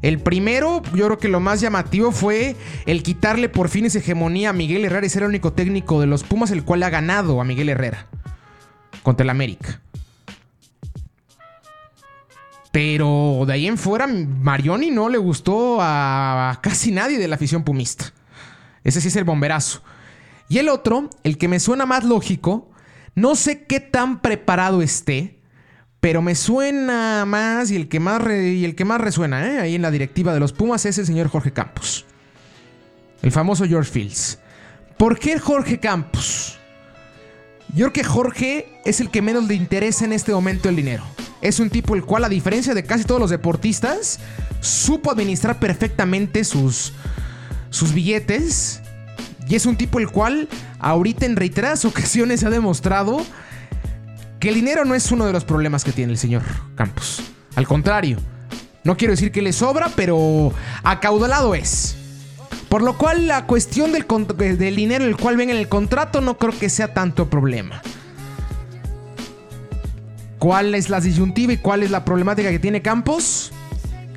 El 0.01 0.19
primero, 0.19 0.81
yo 0.95 1.05
creo 1.05 1.17
que 1.19 1.27
lo 1.27 1.39
más 1.39 1.61
llamativo 1.61 2.11
fue 2.11 2.55
el 2.85 3.03
quitarle 3.03 3.49
por 3.49 3.69
fin 3.69 3.85
esa 3.85 3.99
hegemonía 3.99 4.49
a 4.49 4.53
Miguel 4.53 4.85
Herrera 4.85 5.05
y 5.05 5.09
ser 5.09 5.23
el 5.23 5.29
único 5.29 5.53
técnico 5.53 5.99
de 5.99 6.07
los 6.07 6.23
Pumas 6.23 6.49
el 6.51 6.63
cual 6.63 6.81
ha 6.83 6.89
ganado 6.89 7.39
a 7.39 7.43
Miguel 7.43 7.69
Herrera 7.69 8.07
contra 9.03 9.23
el 9.23 9.29
América. 9.29 9.81
Pero 12.71 13.43
de 13.45 13.53
ahí 13.53 13.67
en 13.67 13.77
fuera, 13.77 14.07
Marioni 14.07 14.91
no 14.91 15.09
le 15.09 15.17
gustó 15.17 15.79
a 15.81 16.59
casi 16.63 16.91
nadie 16.91 17.17
de 17.17 17.27
la 17.27 17.35
afición 17.35 17.63
pumista. 17.63 18.13
Ese 18.83 19.01
sí 19.01 19.09
es 19.09 19.15
el 19.17 19.25
bomberazo. 19.25 19.83
Y 20.47 20.57
el 20.57 20.69
otro, 20.69 21.09
el 21.23 21.37
que 21.37 21.47
me 21.47 21.59
suena 21.59 21.85
más 21.85 22.03
lógico, 22.03 22.71
no 23.15 23.35
sé 23.35 23.65
qué 23.65 23.79
tan 23.79 24.21
preparado 24.21 24.81
esté, 24.81 25.39
pero 25.99 26.21
me 26.21 26.35
suena 26.35 27.25
más 27.25 27.71
y 27.71 27.75
el 27.75 27.89
que 27.89 27.99
más, 27.99 28.21
y 28.27 28.65
el 28.65 28.75
que 28.75 28.85
más 28.85 29.01
resuena 29.01 29.47
¿eh? 29.47 29.59
ahí 29.59 29.75
en 29.75 29.81
la 29.81 29.91
directiva 29.91 30.33
de 30.33 30.39
los 30.39 30.53
Pumas 30.53 30.85
es 30.85 30.97
el 30.97 31.05
señor 31.05 31.27
Jorge 31.27 31.51
Campos. 31.51 32.05
El 33.21 33.31
famoso 33.31 33.65
George 33.65 33.91
Fields. 33.91 34.39
¿Por 34.97 35.19
qué 35.19 35.39
Jorge 35.39 35.79
Campos? 35.79 36.57
Yo 37.73 37.85
creo 37.85 37.93
que 37.93 38.03
Jorge 38.03 38.67
es 38.83 38.99
el 38.99 39.09
que 39.09 39.21
menos 39.21 39.47
le 39.47 39.55
interesa 39.55 40.03
en 40.03 40.11
este 40.11 40.33
momento 40.33 40.67
el 40.67 40.75
dinero. 40.75 41.03
Es 41.41 41.59
un 41.59 41.69
tipo 41.69 41.95
el 41.95 42.03
cual, 42.03 42.25
a 42.25 42.29
diferencia 42.29 42.73
de 42.73 42.83
casi 42.83 43.05
todos 43.05 43.21
los 43.21 43.29
deportistas, 43.29 44.19
supo 44.59 45.09
administrar 45.09 45.57
perfectamente 45.57 46.43
sus, 46.43 46.91
sus 47.69 47.93
billetes. 47.93 48.81
Y 49.47 49.55
es 49.55 49.65
un 49.65 49.77
tipo 49.77 49.99
el 49.99 50.09
cual, 50.09 50.49
ahorita 50.79 51.25
en 51.25 51.37
reiteradas 51.37 51.85
ocasiones, 51.85 52.43
ha 52.43 52.49
demostrado 52.49 53.25
que 54.39 54.49
el 54.49 54.55
dinero 54.55 54.83
no 54.83 54.93
es 54.93 55.09
uno 55.11 55.25
de 55.25 55.31
los 55.31 55.45
problemas 55.45 55.83
que 55.85 55.93
tiene 55.93 56.11
el 56.11 56.17
señor 56.17 56.41
Campos. 56.75 57.21
Al 57.55 57.67
contrario, 57.67 58.17
no 58.83 58.97
quiero 58.97 59.13
decir 59.13 59.31
que 59.31 59.41
le 59.41 59.53
sobra, 59.53 59.89
pero 59.95 60.51
acaudalado 60.83 61.55
es. 61.55 61.95
Por 62.71 62.83
lo 62.83 62.97
cual 62.97 63.27
la 63.27 63.47
cuestión 63.47 63.91
del, 63.91 64.75
dinero 64.77 65.03
el 65.03 65.17
cual 65.17 65.35
ven 65.35 65.49
en 65.49 65.57
el 65.57 65.67
contrato 65.67 66.21
no 66.21 66.37
creo 66.37 66.57
que 66.57 66.69
sea 66.69 66.93
tanto 66.93 67.29
problema. 67.29 67.81
¿Cuál 70.39 70.73
es 70.73 70.89
la 70.89 71.01
disyuntiva 71.01 71.51
y 71.51 71.57
cuál 71.57 71.83
es 71.83 71.91
la 71.91 72.05
problemática 72.05 72.49
que 72.49 72.59
tiene 72.59 72.81
Campos? 72.81 73.51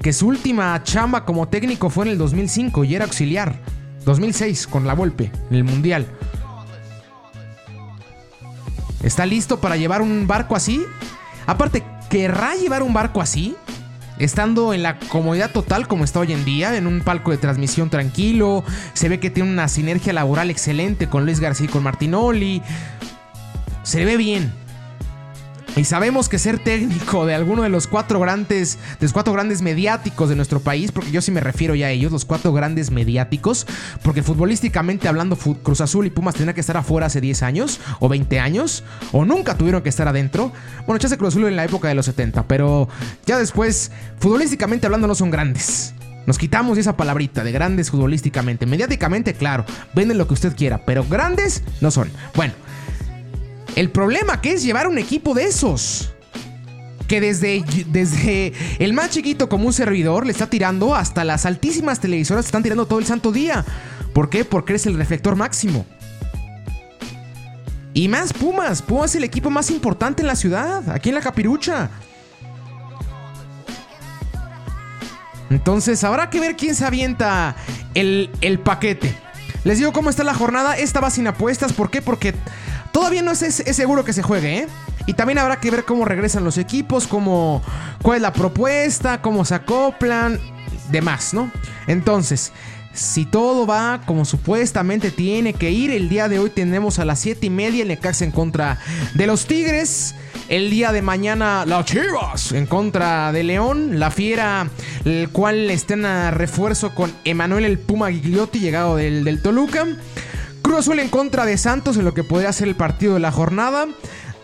Que 0.00 0.12
su 0.12 0.28
última 0.28 0.80
chamba 0.84 1.25
como 1.25 1.49
técnico 1.49 1.90
fue 1.90 2.04
en 2.04 2.12
el 2.12 2.18
2005 2.18 2.84
y 2.84 2.94
era 2.94 3.06
auxiliar. 3.06 3.56
2006 4.04 4.68
con 4.68 4.87
la 4.87 4.94
Volpe 4.94 5.32
en 5.50 5.56
el 5.56 5.64
Mundial. 5.64 6.06
¿Está 9.02 9.26
listo 9.26 9.61
para 9.61 9.76
llevar 9.76 10.00
un 10.00 10.28
barco 10.28 10.54
así? 10.54 10.80
Aparte, 11.49 11.82
¿querrá 12.08 12.54
llevar 12.54 12.84
un 12.84 12.94
barco 12.94 13.20
así? 13.20 13.56
Estando 14.18 14.73
en 14.73 14.83
la 14.83 14.99
comodidad 14.99 15.50
total 15.50 15.88
como 15.88 16.04
está 16.04 16.21
hoy 16.21 16.33
en 16.33 16.44
día, 16.44 16.76
en 16.76 16.87
un 16.87 17.00
palco 17.00 17.33
de 17.33 17.37
transmisión 17.37 17.90
tranquilo, 17.90 18.64
se 18.92 19.09
ve 19.09 19.18
que 19.18 19.30
tiene 19.30 19.50
una 19.50 19.68
sinergia 19.68 20.12
laboral 20.12 20.50
excelente 20.50 21.09
con 21.09 21.25
Luis 21.25 21.40
García 21.40 21.66
y 21.66 21.68
con 21.68 21.83
Martinoli. 21.83 22.62
Se 23.83 24.04
ve 24.04 24.16
bien. 24.16 24.63
Y 25.76 25.83
sabemos 25.85 26.28
que 26.28 26.38
ser 26.38 26.61
técnico 26.61 27.26
de 27.26 27.35
alguno 27.35 27.64
de 27.64 27.69
los 27.69 27.88
cuatro 27.88 28.21
grandes, 28.21 28.78
de 29.00 29.07
los 29.07 29.12
cuatro 29.12 29.33
grandes 29.33 29.61
mediáticos 29.61 30.28
de 30.28 30.37
nuestro 30.37 30.61
país, 30.61 30.93
porque 30.93 31.11
yo 31.11 31.21
sí 31.21 31.33
me 31.33 31.40
refiero 31.40 31.75
ya 31.75 31.88
a 31.88 31.90
ellos, 31.90 32.12
los 32.12 32.25
cuatro 32.25 32.52
grandes 32.52 32.93
mediáticos, 32.93 33.66
porque 34.02 34.23
futbolísticamente 34.23 35.09
hablando, 35.09 35.37
Cruz 35.37 35.81
Azul 35.81 36.07
y 36.07 36.11
Pumas 36.11 36.37
tenían 36.37 36.54
que 36.54 36.61
estar 36.61 36.76
afuera 36.76 37.07
hace 37.07 37.21
10 37.21 37.43
años 37.43 37.81
o 37.99 38.09
20 38.09 38.38
años, 38.38 38.85
o 39.11 39.25
nunca 39.25 39.59
tuvieron 39.59 39.83
que 39.83 39.88
estar 39.88 40.07
adentro. 40.07 40.52
Bueno, 40.87 41.00
ya 41.00 41.09
se 41.09 41.19
Cruz 41.19 41.35
Azul 41.35 41.47
en 41.47 41.57
la 41.57 41.64
época 41.64 41.88
de 41.88 41.97
los 41.97 42.07
70, 42.07 42.47
pero 42.47 42.88
ya 43.26 43.37
después, 43.37 43.90
futbolísticamente 44.21 44.87
hablando, 44.87 45.09
no 45.09 45.16
son 45.16 45.33
grandes. 45.33 45.93
Nos 46.26 46.38
quitamos 46.38 46.78
esa 46.78 46.97
palabrita 46.97 47.45
de 47.45 47.52
grandes 47.52 47.90
futbolísticamente. 47.90 48.64
Mediáticamente, 48.64 49.35
claro, 49.35 49.64
venden 49.95 50.19
lo 50.19 50.26
que 50.26 50.35
usted 50.35 50.57
quiera, 50.57 50.85
pero 50.85 51.04
grandes 51.04 51.62
no 51.81 51.90
son. 51.90 52.11
Bueno, 52.35 52.54
el 53.76 53.90
problema 53.90 54.40
que 54.40 54.52
es 54.52 54.62
llevar 54.62 54.87
un 54.87 54.99
equipo 54.99 55.35
de 55.35 55.45
esos. 55.45 56.11
Que 57.09 57.21
desde, 57.21 57.62
desde 57.88 58.54
el 58.78 58.95
más 58.95 59.11
chiquito 59.11 59.49
como 59.49 59.66
un 59.66 59.73
servidor 59.73 60.25
le 60.25 60.33
está 60.33 60.49
tirando 60.49 60.95
hasta 60.95 61.23
las 61.23 61.45
altísimas 61.45 62.00
televisoras 62.00 62.47
están 62.47 62.62
tirando 62.62 62.87
todo 62.87 62.99
el 62.99 63.04
santo 63.04 63.31
día. 63.31 63.64
¿Por 64.14 64.31
qué? 64.31 64.45
Porque 64.45 64.75
es 64.75 64.87
el 64.87 64.97
reflector 64.97 65.37
máximo. 65.37 65.85
Y 67.93 68.09
más 68.09 68.33
Pumas. 68.33 68.81
Pumas 68.81 69.11
es 69.11 69.16
el 69.16 69.25
equipo 69.25 69.50
más 69.50 69.71
importante 69.71 70.23
en 70.23 70.28
la 70.28 70.37
ciudad, 70.37 70.88
aquí 70.90 71.11
en 71.11 71.16
la 71.16 71.21
Capirucha. 71.21 71.90
Entonces 75.50 76.02
habrá 76.02 76.31
que 76.31 76.40
ver 76.40 76.57
quién 76.57 76.75
se 76.75 76.85
avienta 76.85 77.54
el, 77.95 78.31
el 78.40 78.59
paquete. 78.59 79.14
Les 79.62 79.78
digo 79.78 79.93
cómo 79.93 80.11
está 80.11 80.25
la 80.25 80.35
jornada. 80.35 80.76
Esta 80.76 81.00
va 81.00 81.11
sin 81.11 81.26
apuestas. 81.26 81.73
¿Por 81.73 81.90
qué? 81.90 82.02
Porque 82.02 82.35
Todavía 82.94 83.22
no 83.22 83.32
es, 83.32 83.38
seguro 83.38 84.04
que 84.04 84.12
se 84.12 84.22
juegue, 84.22 84.58
¿eh? 84.58 84.68
Y 85.08 85.14
también 85.14 85.38
habrá 85.38 85.58
que 85.58 85.68
ver 85.68 85.84
cómo 85.84 86.04
regresan 86.04 86.44
los 86.44 86.58
equipos, 86.58 87.08
cómo, 87.08 87.60
cuál 88.00 88.18
es 88.18 88.22
la 88.22 88.32
propuesta, 88.32 89.20
cómo 89.20 89.44
se 89.44 89.56
acoplan, 89.56 90.38
demás, 90.92 91.34
¿no? 91.34 91.50
Entonces, 91.88 92.52
si 92.92 93.26
todo 93.26 93.66
va 93.66 94.02
como 94.06 94.24
supuestamente 94.24 95.10
tiene 95.10 95.54
que 95.54 95.72
ir, 95.72 95.90
el 95.90 96.08
día 96.08 96.28
de 96.28 96.38
hoy 96.38 96.50
tenemos 96.50 97.00
a 97.00 97.04
las 97.04 97.18
7 97.18 97.44
y 97.44 97.50
media 97.50 97.82
el 97.82 97.88
Necaxa 97.88 98.24
en 98.24 98.30
contra 98.30 98.78
de 99.14 99.26
los 99.26 99.46
Tigres. 99.46 100.14
El 100.48 100.70
día 100.70 100.92
de 100.92 101.02
mañana, 101.02 101.64
las 101.66 101.86
Chivas 101.86 102.52
en 102.52 102.66
contra 102.66 103.32
de 103.32 103.42
León. 103.42 103.98
La 103.98 104.12
Fiera, 104.12 104.68
el 105.04 105.30
cual 105.30 105.68
está 105.68 105.94
en 105.94 106.32
refuerzo 106.32 106.94
con 106.94 107.12
Emanuel 107.24 107.64
el 107.64 107.80
Puma 107.80 108.12
Gigliotti, 108.12 108.60
llegado 108.60 108.94
del, 108.94 109.24
del 109.24 109.42
Toluca. 109.42 109.84
Cruz 110.75 110.88
Azul 110.88 110.99
en 110.99 111.09
contra 111.09 111.47
de 111.47 111.57
Santos 111.57 111.97
en 111.99 112.04
lo 112.04 112.14
que 112.14 112.25
podría 112.25 112.52
ser 112.52 112.66
el 112.66 112.75
partido 112.75 113.14
de 113.14 113.21
la 113.21 113.31
jornada. 113.31 113.87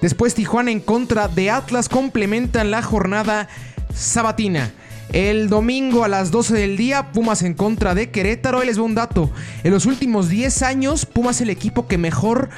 Después 0.01 0.33
Tijuana 0.33 0.71
en 0.71 0.79
contra 0.79 1.27
de 1.27 1.51
Atlas 1.51 1.89
complementan 1.89 2.71
la 2.71 2.83
jornada 2.83 3.49
sabatina. 3.93 4.71
El 5.13 5.49
domingo 5.49 6.05
a 6.05 6.09
las 6.09 6.31
12 6.31 6.55
del 6.55 6.77
día, 6.77 7.11
Pumas 7.11 7.43
en 7.43 7.55
contra 7.55 7.97
de 7.97 8.13
Querétaro. 8.13 8.61
Ahí 8.61 8.69
les 8.69 8.77
veo 8.77 8.85
un 8.85 8.95
dato. 8.95 9.29
En 9.65 9.73
los 9.73 9.87
últimos 9.87 10.29
10 10.29 10.63
años, 10.63 11.05
Pumas 11.05 11.37
es 11.37 11.43
el 11.43 11.51
equipo 11.51 11.89
que 11.89 11.99
mejor 11.99 12.51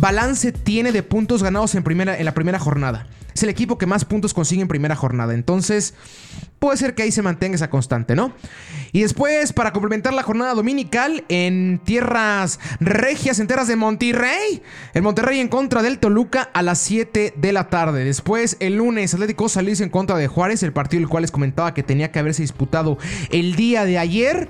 balance 0.00 0.52
tiene 0.52 0.92
de 0.92 1.02
puntos 1.02 1.42
ganados 1.42 1.74
en, 1.74 1.82
primera, 1.82 2.16
en 2.16 2.24
la 2.24 2.34
primera 2.34 2.58
jornada. 2.58 3.06
es 3.34 3.42
el 3.42 3.48
equipo 3.48 3.78
que 3.78 3.86
más 3.86 4.04
puntos 4.04 4.34
consigue 4.34 4.62
en 4.62 4.68
primera 4.68 4.96
jornada. 4.96 5.34
Entonces, 5.34 5.94
puede 6.58 6.76
ser 6.76 6.94
que 6.94 7.02
ahí 7.02 7.12
se 7.12 7.22
mantenga 7.22 7.54
esa 7.54 7.70
constante, 7.70 8.14
¿no? 8.14 8.32
Y 8.92 9.02
después, 9.02 9.52
para 9.52 9.72
complementar 9.72 10.12
la 10.12 10.22
jornada 10.22 10.54
dominical, 10.54 11.24
en 11.28 11.80
tierras 11.84 12.58
regias 12.80 13.38
enteras 13.38 13.68
de 13.68 13.76
Monterrey, 13.76 14.62
el 14.94 15.02
Monterrey 15.02 15.40
en 15.40 15.48
contra 15.48 15.82
del 15.82 15.98
Toluca 15.98 16.50
a 16.52 16.62
las 16.62 16.78
7 16.78 17.34
de 17.36 17.52
la 17.52 17.68
tarde. 17.68 18.04
Después, 18.04 18.56
el 18.60 18.76
lunes, 18.76 19.14
Atlético 19.14 19.48
salirse 19.48 19.84
en 19.84 19.90
contra 19.90 20.16
de 20.16 20.26
Juárez, 20.26 20.62
el 20.62 20.72
partido 20.72 21.02
el 21.02 21.08
cual 21.08 21.22
les 21.22 21.30
comentaba 21.30 21.74
que 21.74 21.82
tenía 21.82 22.10
que 22.10 22.18
haberse 22.18 22.42
disputado 22.42 22.98
el 23.30 23.54
día 23.54 23.84
de 23.84 23.98
ayer 23.98 24.48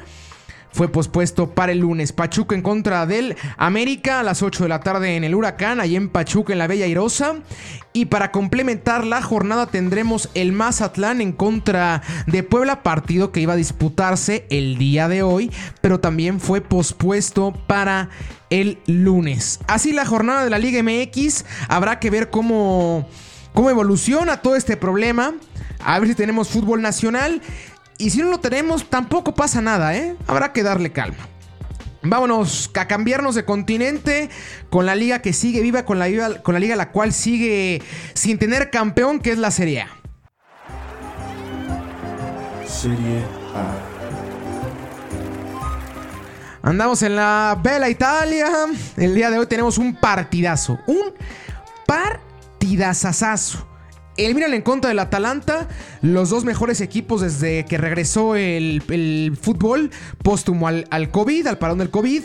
fue 0.72 0.88
pospuesto 0.88 1.50
para 1.50 1.72
el 1.72 1.78
lunes. 1.78 2.12
Pachuca 2.12 2.54
en 2.54 2.62
contra 2.62 3.06
del 3.06 3.36
América 3.56 4.20
a 4.20 4.22
las 4.22 4.42
8 4.42 4.64
de 4.64 4.68
la 4.68 4.80
tarde 4.80 5.16
en 5.16 5.24
el 5.24 5.34
Huracán, 5.34 5.80
ahí 5.80 5.96
en 5.96 6.08
Pachuca 6.08 6.52
en 6.52 6.58
la 6.58 6.66
Bella 6.66 6.86
Irosa. 6.86 7.36
Y 7.92 8.06
para 8.06 8.30
complementar 8.30 9.04
la 9.04 9.22
jornada 9.22 9.66
tendremos 9.66 10.28
el 10.34 10.52
Mazatlán 10.52 11.20
en 11.20 11.32
contra 11.32 12.02
de 12.26 12.42
Puebla, 12.42 12.82
partido 12.82 13.32
que 13.32 13.40
iba 13.40 13.54
a 13.54 13.56
disputarse 13.56 14.46
el 14.50 14.78
día 14.78 15.08
de 15.08 15.22
hoy, 15.22 15.50
pero 15.80 15.98
también 15.98 16.38
fue 16.38 16.60
pospuesto 16.60 17.52
para 17.66 18.10
el 18.50 18.78
lunes. 18.86 19.60
Así 19.66 19.92
la 19.92 20.06
jornada 20.06 20.44
de 20.44 20.50
la 20.50 20.58
Liga 20.58 20.82
MX, 20.82 21.44
habrá 21.68 21.98
que 21.98 22.10
ver 22.10 22.30
cómo, 22.30 23.08
cómo 23.54 23.70
evoluciona 23.70 24.42
todo 24.42 24.54
este 24.54 24.76
problema. 24.76 25.34
A 25.80 25.98
ver 25.98 26.08
si 26.08 26.14
tenemos 26.14 26.48
fútbol 26.48 26.82
nacional. 26.82 27.40
Y 27.98 28.10
si 28.10 28.18
no 28.18 28.30
lo 28.30 28.38
tenemos, 28.38 28.88
tampoco 28.88 29.34
pasa 29.34 29.60
nada, 29.60 29.96
¿eh? 29.96 30.16
Habrá 30.28 30.52
que 30.52 30.62
darle 30.62 30.92
calma. 30.92 31.28
Vámonos 32.02 32.70
a 32.74 32.86
cambiarnos 32.86 33.34
de 33.34 33.44
continente 33.44 34.30
con 34.70 34.86
la 34.86 34.94
liga 34.94 35.20
que 35.20 35.32
sigue 35.32 35.60
viva, 35.62 35.84
con 35.84 35.98
la, 35.98 36.06
con 36.42 36.54
la 36.54 36.60
liga 36.60 36.76
la 36.76 36.92
cual 36.92 37.12
sigue 37.12 37.82
sin 38.14 38.38
tener 38.38 38.70
campeón, 38.70 39.18
que 39.18 39.32
es 39.32 39.38
la 39.38 39.50
Serie 39.50 39.82
A. 39.82 39.88
Serie 42.68 43.24
A. 43.56 43.88
Andamos 46.62 47.02
en 47.02 47.16
la 47.16 47.58
Bella 47.60 47.88
Italia. 47.88 48.46
El 48.96 49.16
día 49.16 49.30
de 49.30 49.40
hoy 49.40 49.46
tenemos 49.46 49.76
un 49.76 49.96
partidazo. 49.96 50.78
Un 50.86 51.14
partidazazazo. 51.84 53.66
El 54.18 54.34
Milan 54.34 54.52
en 54.52 54.62
contra 54.62 54.88
del 54.88 54.98
Atalanta, 54.98 55.68
los 56.02 56.28
dos 56.28 56.44
mejores 56.44 56.80
equipos 56.80 57.20
desde 57.20 57.64
que 57.64 57.78
regresó 57.78 58.34
el, 58.34 59.38
fútbol 59.40 59.92
póstumo 60.24 60.66
al, 60.66 60.88
al, 60.90 61.12
COVID, 61.12 61.46
al 61.46 61.58
parón 61.58 61.78
del 61.78 61.90
COVID. 61.90 62.24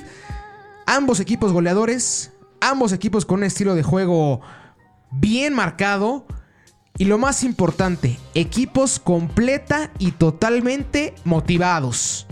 Ambos 0.88 1.20
equipos 1.20 1.54
goleadores, 1.54 2.32
ambos 2.62 2.94
equipos 2.94 3.26
con 3.26 3.38
un 3.38 3.44
estilo 3.44 3.76
de 3.76 3.84
juego 3.84 4.42
bien 5.12 5.54
marcado. 5.54 6.26
Y 6.98 7.06
lo 7.06 7.20
más 7.20 7.44
importante, 7.44 8.20
equipos 8.34 9.00
completa 9.00 9.92
y 10.00 10.12
totalmente 10.12 11.14
motivados. 11.26 12.28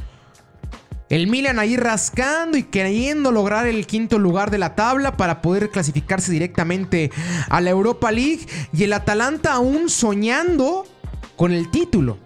El 1.12 1.28
Milan 1.28 1.60
ahí 1.60 1.76
rascando 1.76 2.58
y 2.58 2.64
queriendo 2.64 3.34
lograr 3.34 3.68
el 3.68 3.86
quinto 3.86 4.18
lugar 4.18 4.50
de 4.50 4.58
la 4.58 4.76
tabla 4.76 5.18
para 5.18 5.42
poder 5.42 5.70
clasificarse 5.70 6.32
directamente 6.32 7.12
a 7.50 7.60
la 7.60 7.70
Europa 7.70 8.14
League. 8.14 8.48
Y 8.72 8.86
el 8.86 8.94
Atalanta 8.94 9.52
aún 9.52 9.90
soñando 9.90 10.88
con 11.36 11.52
el 11.52 11.70
título. 11.70 12.18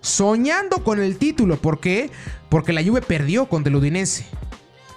Soñando 0.00 0.82
con 0.82 1.02
el 1.02 1.18
título. 1.18 1.58
¿Por 1.58 1.80
qué? 1.80 2.10
Porque 2.48 2.72
la 2.72 2.82
Juve 2.82 3.02
perdió 3.02 3.44
contra 3.44 3.70
el 3.70 3.76
Udinese. 3.76 4.24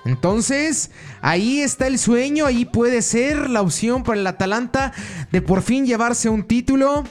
Entonces, 0.06 0.92
ahí 1.20 1.60
está 1.60 1.88
el 1.88 2.00
sueño, 2.00 2.46
ahí 2.46 2.64
puede 2.64 3.02
ser 3.02 3.50
la 3.50 3.62
opción 3.62 4.04
para 4.04 4.22
el 4.22 4.28
Atalanta 4.28 4.94
de 5.34 5.42
por 5.42 5.64
fin 5.64 5.86
llevarse 5.86 6.30
un 6.30 6.44
título. 6.44 7.04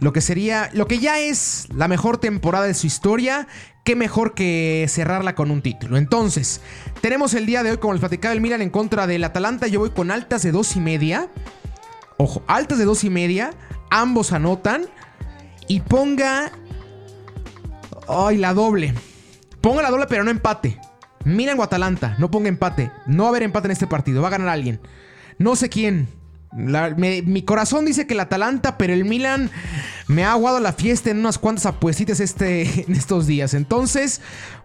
Lo 0.00 0.12
que 0.12 0.20
sería, 0.20 0.70
lo 0.72 0.86
que 0.86 0.98
ya 0.98 1.18
es 1.18 1.68
la 1.74 1.88
mejor 1.88 2.18
temporada 2.18 2.66
de 2.66 2.74
su 2.74 2.86
historia 2.86 3.46
qué 3.84 3.94
mejor 3.94 4.34
que 4.34 4.86
cerrarla 4.88 5.34
con 5.34 5.50
un 5.50 5.62
título. 5.62 5.98
Entonces, 5.98 6.62
tenemos 7.00 7.34
el 7.34 7.46
día 7.46 7.62
de 7.62 7.70
hoy, 7.70 7.76
como 7.76 7.92
les 7.92 8.00
platicaba, 8.00 8.32
el 8.32 8.40
Milan 8.40 8.62
en 8.62 8.70
contra 8.70 9.06
del 9.06 9.22
Atalanta. 9.22 9.66
Yo 9.66 9.78
voy 9.80 9.90
con 9.90 10.10
altas 10.10 10.42
de 10.42 10.50
dos 10.50 10.74
y 10.74 10.80
media. 10.80 11.28
Ojo, 12.16 12.42
altas 12.46 12.78
de 12.78 12.86
dos 12.86 13.04
y 13.04 13.10
media. 13.10 13.52
Ambos 13.90 14.32
anotan. 14.32 14.86
Y 15.68 15.80
ponga. 15.80 16.50
Ay, 18.08 18.38
la 18.38 18.54
doble. 18.54 18.94
Ponga 19.60 19.82
la 19.82 19.90
doble, 19.90 20.06
pero 20.08 20.24
no 20.24 20.30
empate. 20.30 20.80
Milan 21.24 21.58
o 21.58 21.62
Atalanta, 21.62 22.16
no 22.18 22.30
ponga 22.30 22.48
empate. 22.48 22.90
No 23.06 23.24
va 23.24 23.28
a 23.28 23.30
haber 23.30 23.42
empate 23.44 23.68
en 23.68 23.72
este 23.72 23.86
partido. 23.86 24.22
Va 24.22 24.28
a 24.28 24.32
ganar 24.32 24.48
alguien. 24.48 24.80
No 25.38 25.56
sé 25.56 25.68
quién 25.68 26.08
mi 26.54 27.42
corazón 27.42 27.84
dice 27.84 28.06
que 28.06 28.14
el 28.14 28.20
Atalanta, 28.20 28.78
pero 28.78 28.92
el 28.92 29.04
Milan 29.04 29.50
me 30.06 30.24
ha 30.24 30.32
aguado 30.32 30.60
la 30.60 30.72
fiesta 30.72 31.10
en 31.10 31.18
unas 31.18 31.38
cuantas 31.38 31.66
apuestitas 31.66 32.20
este, 32.20 32.84
en 32.86 32.94
estos 32.94 33.26
días. 33.26 33.54
Entonces, 33.54 34.20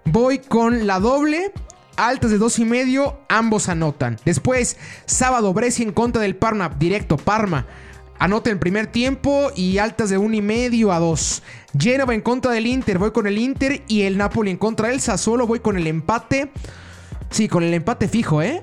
voy 0.06 0.39
con 0.39 0.88
la 0.88 0.99
doble. 0.99 1.52
Altas 1.97 2.32
de 2.32 2.38
dos 2.38 2.60
y 2.60 2.65
medio, 2.65 3.19
ambos 3.28 3.67
anotan. 3.67 4.17
Después, 4.23 4.78
sábado, 5.06 5.54
Brescia 5.54 5.84
en 5.84 5.91
contra 5.91 6.21
del 6.21 6.38
Parma, 6.38 6.69
directo, 6.80 7.17
Parma. 7.17 7.67
Anota 8.19 8.49
el 8.49 8.58
primer 8.58 8.88
tiempo 8.88 9.52
y 9.54 9.80
altas 9.80 10.10
de 10.10 10.17
un 10.17 10.34
y 10.34 10.41
medio 10.41 10.93
a 10.93 10.99
dos. 10.99 11.43
Genova 11.78 12.13
en 12.13 12.21
contra 12.21 12.54
del 12.54 12.67
Inter, 12.67 12.99
voy 12.99 13.12
con 13.12 13.28
el 13.28 13.38
Inter. 13.38 13.84
Y 13.89 14.04
el 14.04 14.17
Napoli 14.17 14.52
en 14.52 14.58
contra 14.58 14.88
del 14.88 15.02
Sassuolo, 15.02 15.45
voy 15.45 15.60
con 15.60 15.75
el 15.75 15.88
empate. 15.88 16.52
Sí, 17.32 17.49
con 17.49 17.63
el 17.63 17.73
empate 17.73 18.08
fijo, 18.08 18.41
¿eh? 18.41 18.62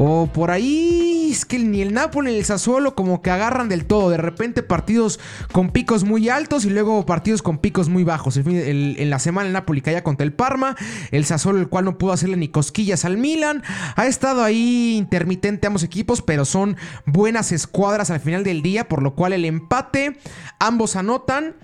O 0.00 0.28
por 0.32 0.52
ahí 0.52 1.28
es 1.32 1.44
que 1.44 1.58
ni 1.58 1.82
el 1.82 1.92
Napoli 1.92 2.30
ni 2.30 2.38
el 2.38 2.44
Sassuolo 2.44 2.94
como 2.94 3.20
que 3.20 3.32
agarran 3.32 3.68
del 3.68 3.84
todo. 3.84 4.10
De 4.10 4.16
repente 4.16 4.62
partidos 4.62 5.18
con 5.50 5.70
picos 5.70 6.04
muy 6.04 6.28
altos 6.28 6.64
y 6.64 6.70
luego 6.70 7.04
partidos 7.04 7.42
con 7.42 7.58
picos 7.58 7.88
muy 7.88 8.04
bajos. 8.04 8.36
en 8.36 9.10
la 9.10 9.18
semana 9.18 9.48
el 9.48 9.52
Napoli 9.52 9.80
caía 9.80 10.04
contra 10.04 10.24
el 10.24 10.32
Parma. 10.32 10.76
El 11.10 11.24
Sassuolo 11.24 11.58
el 11.58 11.68
cual 11.68 11.84
no 11.84 11.98
pudo 11.98 12.12
hacerle 12.12 12.36
ni 12.36 12.46
cosquillas 12.46 13.04
al 13.04 13.18
Milan. 13.18 13.64
Ha 13.96 14.06
estado 14.06 14.44
ahí 14.44 14.96
intermitente 14.96 15.66
ambos 15.66 15.82
equipos, 15.82 16.22
pero 16.22 16.44
son 16.44 16.76
buenas 17.04 17.50
escuadras 17.50 18.10
al 18.10 18.20
final 18.20 18.44
del 18.44 18.62
día. 18.62 18.88
Por 18.88 19.02
lo 19.02 19.16
cual 19.16 19.32
el 19.32 19.44
empate, 19.44 20.16
ambos 20.60 20.94
anotan. 20.94 21.56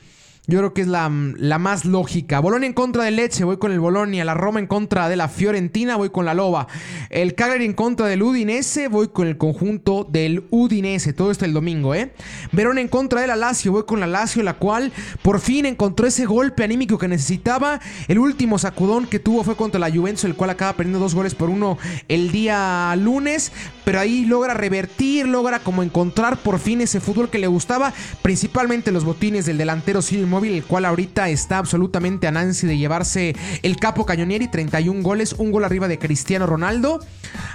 Yo 0.46 0.58
creo 0.58 0.74
que 0.74 0.82
es 0.82 0.88
la, 0.88 1.08
más 1.08 1.86
lógica. 1.86 2.38
Bolonia 2.38 2.66
en 2.66 2.74
contra 2.74 3.04
de 3.04 3.10
Leche, 3.10 3.44
voy 3.44 3.56
con 3.56 3.72
el 3.72 3.80
Bolonia. 3.80 4.26
La 4.26 4.34
Roma 4.34 4.60
en 4.60 4.66
contra 4.66 5.08
de 5.08 5.16
la 5.16 5.28
Fiorentina, 5.28 5.96
voy 5.96 6.10
con 6.10 6.26
la 6.26 6.34
Loba. 6.34 6.68
El 7.08 7.34
Cagliari 7.34 7.64
en 7.64 7.72
contra 7.72 8.08
del 8.08 8.22
Udinese, 8.22 8.88
voy 8.88 9.08
con 9.08 9.26
el 9.26 9.38
conjunto 9.38 10.06
del 10.06 10.44
Udinese. 10.50 11.14
Todo 11.14 11.30
esto 11.30 11.46
el 11.46 11.54
domingo, 11.54 11.94
¿eh? 11.94 12.12
Verona 12.52 12.82
en 12.82 12.88
contra 12.88 13.22
de 13.22 13.26
la 13.26 13.36
Lazio, 13.36 13.72
voy 13.72 13.84
con 13.84 14.00
la 14.00 14.06
Lazio, 14.06 14.42
la 14.42 14.58
cual 14.58 14.92
por 15.22 15.40
fin 15.40 15.64
encontró 15.64 16.06
ese 16.06 16.26
golpe 16.26 16.62
anímico 16.62 16.98
que 16.98 17.08
necesitaba. 17.08 17.80
El 18.06 18.18
último 18.18 18.58
sacudón 18.58 19.06
que 19.06 19.20
tuvo 19.20 19.44
fue 19.44 19.56
contra 19.56 19.80
la 19.80 19.90
Juventus, 19.90 20.24
el 20.24 20.34
cual 20.34 20.50
acaba 20.50 20.74
perdiendo 20.74 20.98
dos 20.98 21.14
goles 21.14 21.34
por 21.34 21.48
uno 21.48 21.78
el 22.08 22.32
día 22.32 22.94
lunes. 22.96 23.50
Pero 23.86 23.98
ahí 23.98 24.26
logra 24.26 24.52
revertir, 24.52 25.26
logra 25.26 25.60
como 25.60 25.82
encontrar 25.82 26.36
por 26.36 26.58
fin 26.58 26.82
ese 26.82 27.00
fútbol 27.00 27.30
que 27.30 27.38
le 27.38 27.46
gustaba. 27.46 27.94
Principalmente 28.20 28.92
los 28.92 29.04
botines 29.04 29.46
del 29.46 29.56
delantero 29.56 30.02
Silvio 30.02 30.33
móvil, 30.34 30.54
el 30.54 30.64
cual 30.64 30.84
ahorita 30.84 31.28
está 31.28 31.58
absolutamente 31.58 32.26
a 32.26 32.32
Nancy 32.32 32.66
de 32.66 32.76
llevarse 32.76 33.36
el 33.62 33.76
capo 33.76 34.04
cañonieri, 34.04 34.48
31 34.48 35.02
goles, 35.02 35.34
un 35.34 35.52
gol 35.52 35.64
arriba 35.64 35.86
de 35.86 35.98
Cristiano 35.98 36.44
Ronaldo. 36.46 36.98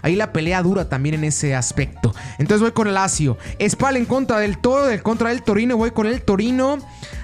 Ahí 0.02 0.16
la 0.16 0.32
pelea 0.32 0.64
dura 0.64 0.88
también 0.88 1.16
en 1.16 1.26
ese 1.26 1.56
aspecto. 1.56 2.16
Entonces 2.38 2.62
voy 2.62 2.72
con 2.72 2.88
el 2.88 2.94
Lazio. 2.94 3.38
Spal 3.62 3.98
en 3.98 4.06
contra 4.06 4.40
del 4.40 4.60
Toro, 4.60 4.86
del 4.86 5.04
contra 5.04 5.30
del 5.30 5.44
Torino, 5.44 5.76
voy 5.76 5.92
con 5.92 6.08
el 6.08 6.22
Torino. 6.22 6.78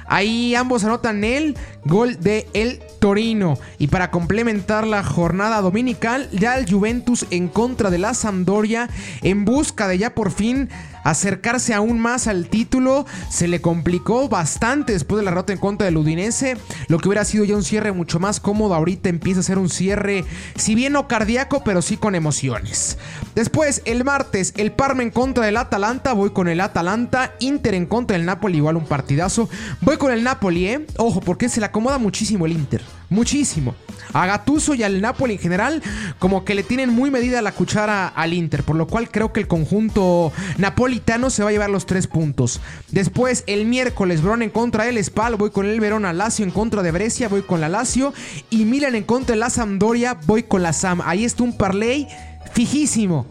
Ahí 0.08 0.54
ambos 0.56 0.84
anotan 0.84 1.24
el 1.24 1.58
gol 1.86 2.20
de 2.20 2.48
el 2.54 2.82
Torino. 3.00 3.58
Y 3.80 3.88
para 3.88 4.12
complementar 4.12 4.86
la 4.86 5.04
jornada 5.04 5.62
dominical, 5.62 6.30
ya 6.32 6.58
el 6.58 6.70
Juventus 6.70 7.26
en 7.32 7.48
contra 7.48 7.90
de 7.90 7.98
la 7.98 8.14
Sampdoria 8.14 8.90
en 9.24 9.46
busca 9.46 9.88
de 9.88 9.98
ya 9.98 10.14
por 10.14 10.32
fin 10.32 10.70
acercarse 11.06 11.74
aún 11.74 12.00
más 12.00 12.28
al 12.28 12.50
título. 12.50 13.06
Se 13.30 13.48
le 13.48 13.62
complicó 13.62 14.28
bastante 14.28 14.92
después 14.92 15.20
de 15.20 15.26
la 15.26 15.32
rota 15.32 15.54
en 15.54 15.60
contra 15.60 15.86
del 15.86 15.96
Udinese. 15.96 16.58
Lo 16.90 16.98
que 16.98 17.08
hubiera 17.08 17.24
sido 17.24 17.46
ya 17.46 17.56
un 17.56 17.64
cierre 17.64 17.94
mucho 17.94 18.20
más 18.20 18.42
cómodo. 18.42 18.76
Ahorita 18.76 19.08
empieza 19.08 19.40
a 19.40 19.44
ser 19.44 19.58
un 19.58 19.70
cierre, 19.70 20.26
si 20.56 20.76
bien 20.76 20.94
no 20.94 21.08
cardíaco, 21.08 21.64
pero 21.64 21.82
sí 21.82 21.96
con 21.96 22.16
emociones. 22.16 22.98
Después, 23.36 23.82
el 23.86 24.04
martes, 24.04 24.54
el 24.58 24.72
Parma 24.72 25.04
en 25.04 25.12
contra 25.12 25.46
del 25.46 25.58
Atalanta. 25.58 26.14
Voy 26.14 26.32
con 26.32 26.48
el 26.48 26.60
Atalanta. 26.60 27.34
Inter 27.40 27.76
en 27.76 27.86
contra 27.86 28.18
del 28.18 28.26
Napoli, 28.26 28.58
igual 28.58 28.76
un 28.76 28.86
partidazo. 28.86 29.48
Voy 29.82 29.98
con 29.98 30.12
el 30.12 30.24
Napoli, 30.24 30.68
¿eh? 30.68 30.86
Ojo, 30.98 31.22
porque 31.22 31.48
se 31.50 31.60
le 31.60 31.68
acomoda 31.68 32.00
muchísimo 32.00 32.46
el 32.46 32.54
Inter. 32.54 32.82
Muchísimo. 33.10 33.76
A 34.14 34.26
Gattuso 34.26 34.76
y 34.76 34.84
al 34.84 35.02
Napoli 35.02 35.34
en 35.34 35.40
general, 35.40 35.84
como 36.20 36.46
que 36.46 36.56
le 36.56 36.64
tienen 36.64 36.90
muy 36.90 37.12
medida 37.12 37.42
la 37.42 37.52
cuchara 37.52 38.08
al 38.08 38.34
Inter, 38.34 38.64
por 38.64 38.76
lo 38.76 38.88
cual 38.88 39.10
creo 39.10 39.34
que 39.34 39.42
el 39.42 39.48
conjunto 39.48 40.32
napolitano 40.58 41.30
se 41.30 41.44
va 41.44 41.50
a 41.50 41.52
llevar 41.52 41.70
los 41.70 41.86
tres 41.86 42.08
puntos. 42.08 42.62
Después, 42.92 43.44
el 43.48 43.66
miércoles, 43.66 44.22
Bron 44.22 44.42
en 44.42 44.50
contra 44.50 44.86
del 44.86 45.04
Spal, 45.04 45.36
voy 45.36 45.52
con 45.52 45.66
el 45.66 45.80
Verona, 45.80 46.14
Lazio 46.14 46.46
en 46.46 46.52
contra 46.52 46.82
de 46.82 46.92
Brescia, 46.92 47.28
voy 47.28 47.42
con 47.42 47.62
la 47.62 47.70
Lazio, 47.70 48.14
y 48.50 48.66
Milan 48.66 48.96
en 48.96 49.04
contra 49.04 49.34
de 49.36 49.40
la 49.40 49.50
Sampdoria, 49.50 50.18
voy 50.26 50.44
con 50.44 50.64
la 50.64 50.74
Sam. 50.74 51.02
Ahí 51.04 51.26
está 51.26 51.44
un 51.44 51.58
parlay 51.58 52.08
fijísimo, 52.54 53.26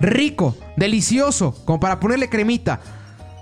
rico, 0.00 0.56
delicioso, 0.76 1.54
como 1.64 1.78
para 1.78 2.00
ponerle 2.00 2.28
cremita. 2.28 2.80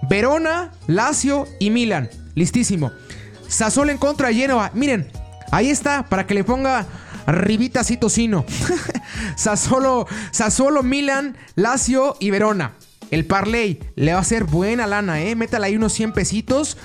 Verona, 0.08 0.72
Lazio 0.86 1.46
y 1.60 1.70
Milan. 1.70 2.10
Listísimo. 2.34 2.90
Sassuolo 3.46 3.92
en 3.92 3.98
contra 3.98 4.28
de 4.28 4.34
Genoa. 4.34 4.70
Miren, 4.74 5.08
ahí 5.50 5.70
está, 5.70 6.04
para 6.08 6.26
que 6.26 6.34
le 6.34 6.44
ponga 6.44 6.86
ribita 7.26 7.80
así 7.80 7.96
tocino. 7.96 8.44
Sassuolo, 9.36 10.06
Sassuolo, 10.30 10.82
Milan, 10.82 11.36
Lazio 11.54 12.16
y 12.20 12.30
Verona. 12.30 12.72
El 13.10 13.26
parlay 13.26 13.80
le 13.96 14.12
va 14.12 14.18
a 14.18 14.22
hacer 14.22 14.44
buena 14.44 14.86
lana, 14.86 15.20
¿eh? 15.22 15.36
Métale 15.36 15.66
ahí 15.66 15.76
unos 15.76 15.92
100 15.92 16.12
pesitos. 16.12 16.76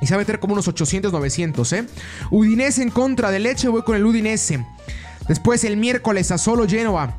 Y 0.00 0.06
se 0.06 0.14
va 0.14 0.16
a 0.16 0.18
meter 0.18 0.40
como 0.40 0.54
unos 0.54 0.68
800, 0.68 1.12
900, 1.12 1.72
¿eh? 1.72 1.86
Udinese 2.30 2.82
en 2.82 2.90
contra 2.90 3.30
de 3.30 3.38
Leche, 3.38 3.68
voy 3.68 3.82
con 3.82 3.96
el 3.96 4.04
Udinese. 4.04 4.64
Después 5.28 5.64
el 5.64 5.76
miércoles 5.76 6.30
a 6.30 6.38
solo 6.38 6.68
Genoa. 6.68 7.16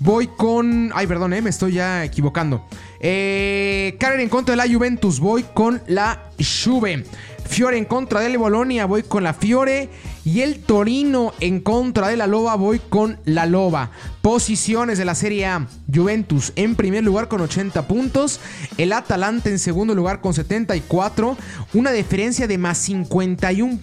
Voy 0.00 0.28
con. 0.28 0.90
Ay, 0.94 1.06
perdón, 1.06 1.32
eh, 1.32 1.40
me 1.40 1.50
estoy 1.50 1.72
ya 1.74 2.04
equivocando. 2.04 2.66
Eh, 3.00 3.96
Karen 3.98 4.20
en 4.20 4.28
contra 4.28 4.52
de 4.52 4.56
la 4.56 4.72
Juventus. 4.72 5.18
Voy 5.18 5.44
con 5.54 5.82
la 5.86 6.30
Juve. 6.38 7.04
Fiore 7.48 7.78
en 7.78 7.84
contra 7.84 8.20
de 8.20 8.28
la 8.28 8.38
Bolonia. 8.38 8.86
Voy 8.86 9.02
con 9.02 9.24
la 9.24 9.34
Fiore. 9.34 9.90
Y 10.24 10.42
el 10.42 10.60
Torino 10.60 11.32
en 11.40 11.60
contra 11.60 12.08
de 12.08 12.16
la 12.16 12.26
Loba. 12.26 12.54
Voy 12.56 12.78
con 12.78 13.18
la 13.24 13.46
Loba. 13.46 13.90
Posiciones 14.22 14.98
de 14.98 15.04
la 15.04 15.14
Serie 15.14 15.46
A. 15.46 15.66
Juventus 15.92 16.52
en 16.56 16.76
primer 16.76 17.02
lugar 17.02 17.28
con 17.28 17.40
80 17.40 17.88
puntos. 17.88 18.40
El 18.76 18.92
Atalanta 18.92 19.48
en 19.48 19.58
segundo 19.58 19.94
lugar 19.94 20.20
con 20.20 20.34
74. 20.34 21.36
Una 21.74 21.90
diferencia 21.92 22.46
de 22.46 22.58
más 22.58 22.78
51. 22.78 23.78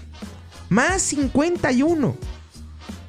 Más 0.70 1.02
51. 1.02 2.16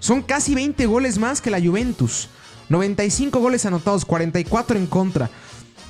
Son 0.01 0.23
casi 0.23 0.55
20 0.55 0.87
goles 0.87 1.19
más 1.19 1.41
que 1.41 1.51
la 1.51 1.61
Juventus. 1.61 2.29
95 2.69 3.39
goles 3.39 3.65
anotados, 3.67 4.05
44 4.05 4.79
en 4.79 4.87
contra. 4.87 5.31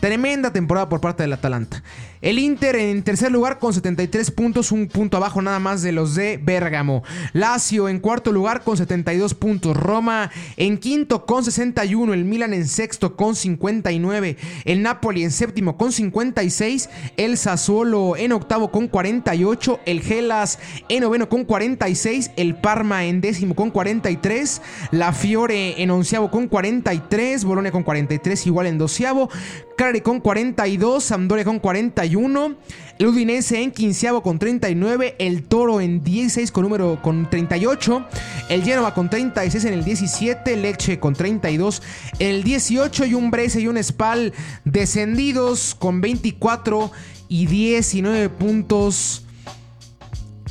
Tremenda 0.00 0.52
temporada 0.52 0.88
por 0.88 1.00
parte 1.00 1.22
del 1.22 1.32
Atalanta. 1.32 1.82
El 2.22 2.38
Inter 2.38 2.76
en 2.76 3.02
tercer 3.02 3.30
lugar 3.30 3.58
con 3.58 3.74
73 3.74 4.30
puntos, 4.30 4.72
un 4.72 4.88
punto 4.88 5.18
abajo 5.18 5.42
nada 5.42 5.58
más 5.58 5.82
de 5.82 5.92
los 5.92 6.14
de 6.14 6.38
Bérgamo. 6.42 7.02
Lazio 7.34 7.88
en 7.88 8.00
cuarto 8.00 8.32
lugar 8.32 8.62
con 8.62 8.76
72 8.76 9.34
puntos. 9.34 9.76
Roma 9.76 10.30
en 10.56 10.78
quinto 10.78 11.26
con 11.26 11.44
61. 11.44 12.14
El 12.14 12.24
Milan 12.24 12.54
en 12.54 12.66
sexto 12.66 13.16
con 13.16 13.36
59. 13.36 14.36
El 14.64 14.82
Napoli 14.82 15.24
en 15.24 15.30
séptimo 15.30 15.76
con 15.76 15.92
56. 15.92 16.88
El 17.16 17.36
Sassuolo 17.36 18.16
en 18.16 18.32
octavo 18.32 18.70
con 18.70 18.88
48. 18.88 19.80
El 19.84 20.00
Gelas 20.00 20.58
en 20.88 21.02
noveno 21.02 21.28
con 21.28 21.44
46. 21.44 22.30
El 22.36 22.56
Parma 22.56 23.04
en 23.04 23.20
décimo 23.20 23.54
con 23.54 23.70
43. 23.70 24.62
La 24.90 25.12
Fiore 25.12 25.82
en 25.82 25.90
onceavo 25.90 26.30
con 26.30 26.48
43. 26.48 27.44
Bolonia 27.44 27.72
con 27.72 27.82
43, 27.82 28.46
igual 28.46 28.66
en 28.68 28.78
doceavo. 28.78 29.28
Cagliari 29.76 30.00
con 30.00 30.20
42. 30.20 31.04
Sampdoria 31.04 31.44
con 31.44 31.58
41. 32.06 32.56
El 32.98 33.06
Udinese 33.08 33.62
en 33.62 33.72
quinceavo 33.72 34.22
con 34.22 34.38
39. 34.38 35.16
El 35.18 35.42
Toro 35.42 35.80
en 35.80 36.02
16 36.02 36.50
con 36.52 36.62
número 36.62 37.00
con 37.02 37.28
38. 37.28 38.06
El 38.48 38.62
Genoa 38.62 38.94
con 38.94 39.10
36 39.10 39.64
en 39.64 39.74
el 39.74 39.84
17. 39.84 40.56
Leche 40.56 40.98
con 40.98 41.14
32 41.14 41.82
en 42.18 42.28
el 42.28 42.42
18. 42.42 43.06
Y 43.06 43.14
un 43.14 43.30
Brese 43.30 43.60
y 43.60 43.68
un 43.68 43.82
Spal 43.82 44.32
descendidos 44.64 45.74
con 45.74 46.00
24 46.00 46.90
y 47.28 47.46
19 47.46 48.28
puntos 48.30 49.24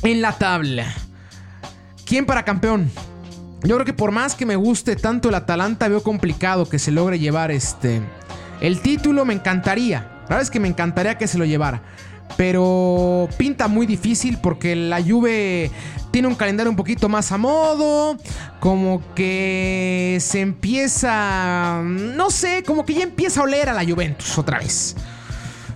en 0.02 0.20
la 0.22 0.32
tabla. 0.32 0.94
¿Quién 2.04 2.26
para 2.26 2.44
campeón? 2.44 2.90
Yo 3.62 3.74
creo 3.74 3.86
que 3.86 3.94
por 3.94 4.12
más 4.12 4.34
que 4.34 4.46
me 4.46 4.54
guste 4.54 4.94
tanto 4.94 5.30
el 5.30 5.34
Atalanta, 5.34 5.88
veo 5.88 6.02
complicado 6.02 6.68
que 6.68 6.78
se 6.78 6.92
logre 6.92 7.18
llevar 7.18 7.50
este. 7.50 8.00
El 8.60 8.80
título 8.80 9.24
me 9.24 9.34
encantaría. 9.34 10.15
La 10.28 10.36
verdad 10.36 10.42
es 10.42 10.50
que 10.50 10.60
me 10.60 10.68
encantaría 10.68 11.18
que 11.18 11.26
se 11.26 11.38
lo 11.38 11.44
llevara. 11.44 11.82
Pero 12.36 13.28
pinta 13.38 13.68
muy 13.68 13.86
difícil 13.86 14.38
porque 14.42 14.74
la 14.74 15.00
Juve 15.00 15.70
tiene 16.10 16.28
un 16.28 16.34
calendario 16.34 16.70
un 16.70 16.76
poquito 16.76 17.08
más 17.08 17.30
a 17.32 17.38
modo. 17.38 18.16
Como 18.60 19.02
que 19.14 20.18
se 20.20 20.40
empieza. 20.40 21.80
No 21.84 22.30
sé, 22.30 22.64
como 22.64 22.84
que 22.84 22.94
ya 22.94 23.02
empieza 23.04 23.40
a 23.40 23.44
oler 23.44 23.68
a 23.68 23.72
la 23.72 23.84
Juventus 23.84 24.36
otra 24.36 24.58
vez. 24.58 24.96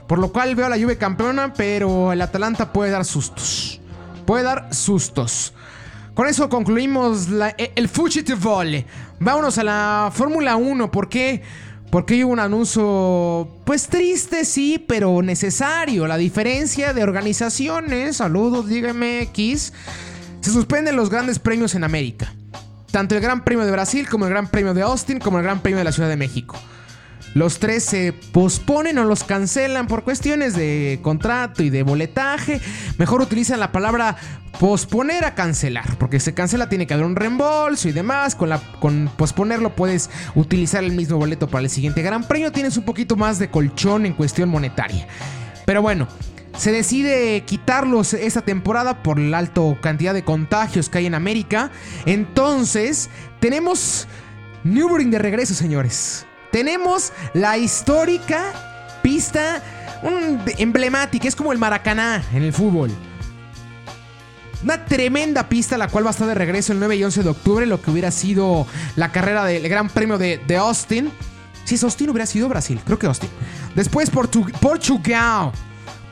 Por 0.07 0.19
lo 0.19 0.33
cual 0.33 0.57
veo 0.57 0.67
a 0.67 0.69
la 0.69 0.77
Juve 0.79 0.99
campeona, 0.99 1.53
pero 1.55 2.13
el 2.13 2.21
Atalanta 2.21 2.73
puede 2.73 2.91
dar 2.91 3.05
sustos. 3.05 3.81
Puede 4.27 4.43
dar 4.43 4.75
sustos. 4.75 5.55
Con 6.15 6.27
eso 6.27 6.49
concluimos 6.49 7.29
el 7.57 7.89
Fucitevole. 7.89 8.85
Vámonos 9.21 9.57
a 9.59 9.65
la 9.65 10.11
Fórmula 10.13 10.57
1. 10.57 10.91
¿Por 10.91 11.09
qué? 11.09 11.43
Porque 11.91 12.25
hubo 12.25 12.33
un 12.33 12.39
anuncio, 12.39 13.49
pues 13.65 13.89
triste, 13.89 14.45
sí, 14.45 14.85
pero 14.87 15.23
necesario. 15.23 16.07
La 16.07 16.17
diferencia 16.17 16.93
de 16.93 17.03
organizaciones, 17.03 18.19
saludos, 18.19 18.69
dígame 18.69 19.23
X, 19.23 19.73
se 20.41 20.51
suspenden 20.53 20.95
los 20.95 21.11
grandes 21.11 21.41
premios 21.41 21.75
en 21.75 21.83
América. 21.83 22.33
Tanto 22.93 23.17
el 23.17 23.21
Gran 23.21 23.45
Premio 23.45 23.65
de 23.65 23.73
Brasil 23.73 24.09
como 24.09 24.27
el 24.27 24.31
Gran 24.31 24.49
Premio 24.49 24.73
de 24.73 24.83
Austin 24.83 25.19
como 25.19 25.39
el 25.39 25.45
Gran 25.45 25.61
Premio 25.61 25.79
de 25.79 25.85
la 25.85 25.93
Ciudad 25.93 26.09
de 26.09 26.17
México. 26.17 26.57
Los 27.35 27.61
tres 27.61 27.85
se 27.85 28.13
posponen 28.13 28.99
o 28.99 29.05
los 29.05 29.23
cancelan 29.23 29.87
por 29.87 30.03
cuestiones 30.03 30.57
de 30.57 30.99
contrato 31.01 31.63
y 31.63 31.71
de 31.71 31.85
boletaje. 31.85 32.61
Mejor 32.99 33.23
utilizan 33.23 33.61
la 33.61 33.71
palabra 33.71 34.17
posponer 34.59 35.25
a 35.25 35.35
cancelar, 35.37 35.97
porque 35.99 36.19
se 36.19 36.35
cancela 36.35 36.69
tiene 36.69 36.89
que 36.89 36.95
haber 36.95 37.07
un 37.07 37.15
reembolso 37.15 37.89
y 37.89 37.93
demás. 37.93 38.35
Con, 38.35 39.11
posponerlo 39.17 39.77
puedes 39.77 40.11
utilizar 40.35 40.83
el 40.83 40.93
mismo 40.93 41.19
boleto 41.19 41.49
para 41.49 41.65
el 41.65 41.71
siguiente 41.71 42.03
Gran 42.03 42.25
Premio. 42.25 42.51
Tienes 42.51 42.77
un 42.77 42.85
poquito 42.85 43.15
más 43.15 43.39
de 43.39 43.49
colchón 43.49 44.07
en 44.07 44.15
cuestión 44.15 44.49
monetaria. 44.49 45.07
Pero 45.67 45.83
bueno, 45.83 46.09
se 46.57 46.73
decide 46.73 47.45
quitarlos 47.47 48.13
esta 48.13 48.43
temporada 48.43 49.05
por 49.05 49.21
la 49.21 49.39
alta 49.39 49.61
cantidad 49.81 50.15
de 50.15 50.25
contagios 50.25 50.89
que 50.89 50.99
hay 50.99 51.07
en 51.07 51.15
América. 51.15 51.71
Entonces, 52.07 53.09
tenemos 53.39 54.09
Newbury 54.65 55.05
de 55.05 55.19
regreso, 55.21 55.55
señores. 55.55 56.27
Tenemos 56.53 57.13
la 57.35 57.59
histórica 57.59 58.53
pista 59.03 59.63
emblemática, 60.59 61.29
es 61.29 61.37
como 61.37 61.53
el 61.53 61.59
Maracaná 61.59 62.23
en 62.33 62.43
el 62.43 62.53
fútbol. 62.53 62.91
Una 64.63 64.85
tremenda 64.85 65.49
pista, 65.49 65.79
la 65.79 65.89
cual 65.89 66.05
va 66.05 66.11
a 66.11 66.13
estar 66.13 66.27
de 66.27 66.35
regreso 66.35 66.73
el 66.73 66.81
9 66.81 66.97
y 66.97 67.05
11 67.05 67.23
de 67.23 67.29
octubre, 67.31 67.65
lo 67.67 67.81
que 67.81 67.91
hubiera 67.91 68.11
sido 68.11 68.67
la 68.97 69.11
carrera 69.11 69.45
del 69.45 69.67
Gran 69.69 69.89
Premio 69.89 70.19
de, 70.19 70.41
Austin. 70.59 71.11
Si 71.65 71.77
es 71.77 71.83
Austin, 71.85 72.11
hubiera 72.11 72.27
sido 72.27 72.49
Brasil, 72.49 72.79
creo 72.85 72.99
que 72.99 73.07
Austin. 73.07 73.31
Después 73.75 74.13
Portu- 74.13 74.51
Portugal. 74.59 75.53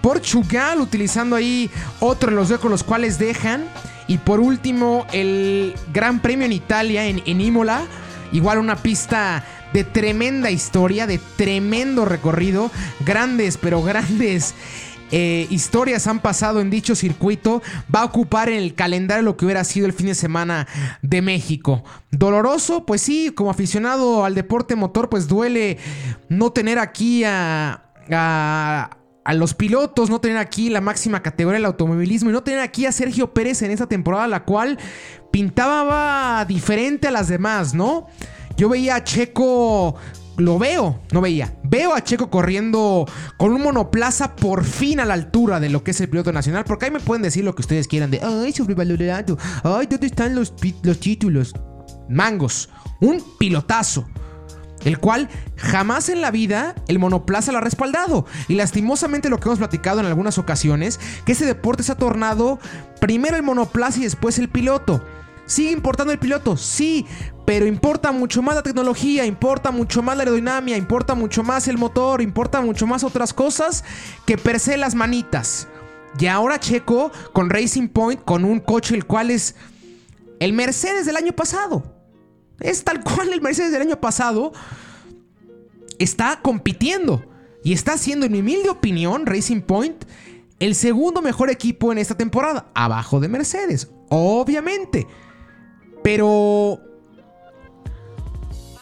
Portugal 0.01 0.81
utilizando 0.81 1.37
ahí 1.37 1.71
otro 2.01 2.31
de 2.31 2.37
los 2.37 2.51
con 2.59 2.71
los 2.71 2.83
cuales 2.85 3.19
dejan. 3.19 3.65
Y 4.07 4.17
por 4.17 4.41
último, 4.41 5.07
el 5.13 5.75
Gran 5.93 6.21
Premio 6.21 6.47
en 6.47 6.53
Italia, 6.53 7.05
en, 7.05 7.23
en 7.27 7.41
Imola. 7.43 7.83
Igual 8.33 8.59
una 8.59 8.77
pista 8.77 9.45
de 9.73 9.85
tremenda 9.85 10.51
historia, 10.51 11.07
de 11.07 11.19
tremendo 11.37 12.05
recorrido. 12.05 12.71
Grandes, 13.05 13.57
pero 13.57 13.83
grandes 13.83 14.55
eh, 15.11 15.47
historias 15.51 16.07
han 16.07 16.21
pasado 16.21 16.61
en 16.61 16.71
dicho 16.71 16.95
circuito. 16.95 17.63
Va 17.95 18.01
a 18.01 18.05
ocupar 18.05 18.49
en 18.49 18.59
el 18.59 18.75
calendario 18.75 19.23
lo 19.23 19.37
que 19.37 19.45
hubiera 19.45 19.65
sido 19.65 19.87
el 19.87 19.93
fin 19.93 20.07
de 20.07 20.15
semana 20.15 20.67
de 21.03 21.23
México. 21.23 21.85
Doloroso, 22.11 22.85
pues 22.87 23.01
sí, 23.03 23.31
como 23.35 23.51
aficionado 23.51 24.25
al 24.25 24.35
deporte 24.35 24.77
motor, 24.77 25.09
pues 25.09 25.29
duele 25.29 25.79
no 26.29 26.51
tener 26.53 26.79
aquí 26.79 27.25
a- 27.25 27.85
a 28.11 29.35
los 29.35 29.53
pilotos, 29.53 30.09
no 30.09 30.23
tener 30.23 30.39
aquí 30.39 30.71
la 30.71 30.81
máxima 30.81 31.23
categoría 31.23 31.59
del 31.59 31.67
automovilismo 31.67 32.31
y 32.31 32.33
no 32.33 32.43
tener 32.43 32.61
aquí 32.61 32.87
a 32.87 32.93
Sergio 32.93 33.35
Pérez 33.35 33.61
en 33.61 33.71
esta 33.71 33.87
temporada, 33.87 34.27
la 34.27 34.45
cual 34.45 34.79
pintaba 35.31 36.45
diferente 36.47 37.09
a 37.09 37.11
las 37.11 37.29
demás, 37.29 37.75
¿no? 37.75 38.07
Yo 38.59 38.69
veía 38.69 38.97
a 38.97 39.05
Checo, 39.05 39.95
lo 40.37 40.59
veo, 40.59 41.01
no 41.13 41.21
veía, 41.21 41.55
veo 41.63 41.95
a 41.95 42.03
Checo 42.03 42.29
corriendo 42.29 43.07
con 43.37 43.53
un 43.53 43.63
monoplaza 43.63 44.35
por 44.35 44.65
fin 44.65 44.99
a 44.99 45.05
la 45.05 45.15
altura 45.15 45.61
de 45.61 45.69
lo 45.69 45.85
que 45.85 45.93
es 45.93 46.01
el 46.01 46.09
piloto 46.09 46.33
nacional, 46.33 46.65
porque 46.65 46.87
ahí 46.87 46.91
me 46.91 46.99
pueden 46.99 47.23
decir 47.23 47.45
lo 47.45 47.55
que 47.55 47.63
ustedes 47.63 47.87
quieran 47.87 48.11
de, 48.11 48.21
ay, 48.21 48.53
sobrevalorado, 48.53 49.39
ay, 49.63 49.87
¿dónde 49.87 50.09
están 50.09 50.35
los, 50.35 50.53
los 50.83 50.99
títulos? 50.99 51.55
Mangos, 52.09 52.69
un 53.01 53.23
pilotazo 53.39 54.09
el 54.85 54.99
cual 54.99 55.29
jamás 55.57 56.09
en 56.09 56.21
la 56.21 56.31
vida 56.31 56.75
el 56.89 56.99
monoplaza 56.99 57.53
lo 57.53 57.59
ha 57.59 57.61
respaldado. 57.61 58.27
Y 58.49 58.55
lastimosamente 58.55 59.29
lo 59.29 59.39
que 59.39 59.49
hemos 59.49 59.59
platicado 59.59 60.01
en 60.01 60.07
algunas 60.07 60.39
ocasiones, 60.39 60.99
que 61.25 61.33
ese 61.33 61.47
deporte 61.47 61.83
se 61.83 61.93
ha 61.93 61.97
tornado 61.97 62.59
primero 63.01 63.37
el 63.37 63.43
monoplaza 63.43 64.01
y 64.01 64.05
después 64.05 64.39
el 64.39 64.49
piloto. 64.49 65.05
¿Sigue 65.49 65.71
importando 65.73 66.13
el 66.13 66.19
piloto? 66.19 66.57
Sí, 66.57 67.07
pero 67.47 67.67
importa 67.67 68.13
mucho 68.13 68.43
más 68.43 68.55
la 68.55 68.63
tecnología, 68.63 69.25
importa 69.25 69.71
mucho 69.71 70.03
más 70.03 70.17
la 70.17 70.25
aerodinámica, 70.25 70.77
importa 70.77 71.15
mucho 71.15 71.43
más 71.43 71.67
el 71.69 71.79
motor, 71.79 72.21
importa 72.21 72.61
mucho 72.61 72.87
más 72.87 73.03
otras 73.03 73.33
cosas 73.33 73.83
que 74.27 74.37
per 74.37 74.61
se 74.61 74.77
las 74.77 74.95
manitas. 74.95 75.67
Y 76.21 76.27
ahora 76.27 76.61
Checo 76.61 77.11
con 77.33 77.49
Racing 77.49 77.89
Point, 77.89 78.23
con 78.25 78.45
un 78.45 78.61
coche 78.61 78.95
el 78.95 79.07
cual 79.07 79.31
es 79.31 79.57
el 80.39 80.53
Mercedes 80.53 81.07
del 81.07 81.17
año 81.17 81.33
pasado. 81.33 81.83
Es 82.61 82.85
tal 82.85 83.03
cual 83.03 83.33
el 83.33 83.41
Mercedes 83.41 83.73
del 83.73 83.83
año 83.83 83.99
pasado 83.99 84.53
está 85.99 86.41
compitiendo. 86.43 87.25
Y 87.65 87.73
está 87.73 87.97
siendo, 87.97 88.27
en 88.27 88.33
mi 88.33 88.41
humilde 88.41 88.69
opinión, 88.69 89.25
Racing 89.25 89.63
Point 89.63 90.05
el 90.59 90.75
segundo 90.75 91.23
mejor 91.23 91.51
equipo 91.51 91.93
en 91.93 91.99
esta 91.99 92.17
temporada, 92.17 92.71
abajo 92.75 93.21
de 93.21 93.29
Mercedes, 93.29 93.91
obviamente. 94.09 95.07
Pero 96.03 96.81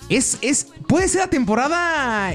es, 0.09 0.38
es 0.42 0.68
puede 0.87 1.09
ser 1.09 1.22
la 1.22 1.31
temporada 1.31 2.33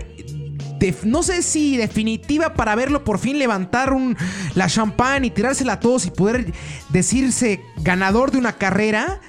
no 1.03 1.23
sé 1.23 1.41
si 1.43 1.77
definitiva 1.77 2.53
para 2.53 2.75
verlo 2.75 3.03
por 3.03 3.19
fin 3.19 3.37
levantar 3.37 3.93
un, 3.93 4.17
la 4.55 4.67
champán 4.67 5.25
y 5.25 5.29
tirársela 5.29 5.73
a 5.73 5.79
todos 5.79 6.05
y 6.05 6.11
poder 6.11 6.53
decirse 6.89 7.61
ganador 7.77 8.31
de 8.31 8.39
una 8.39 8.53
carrera. 8.53 9.21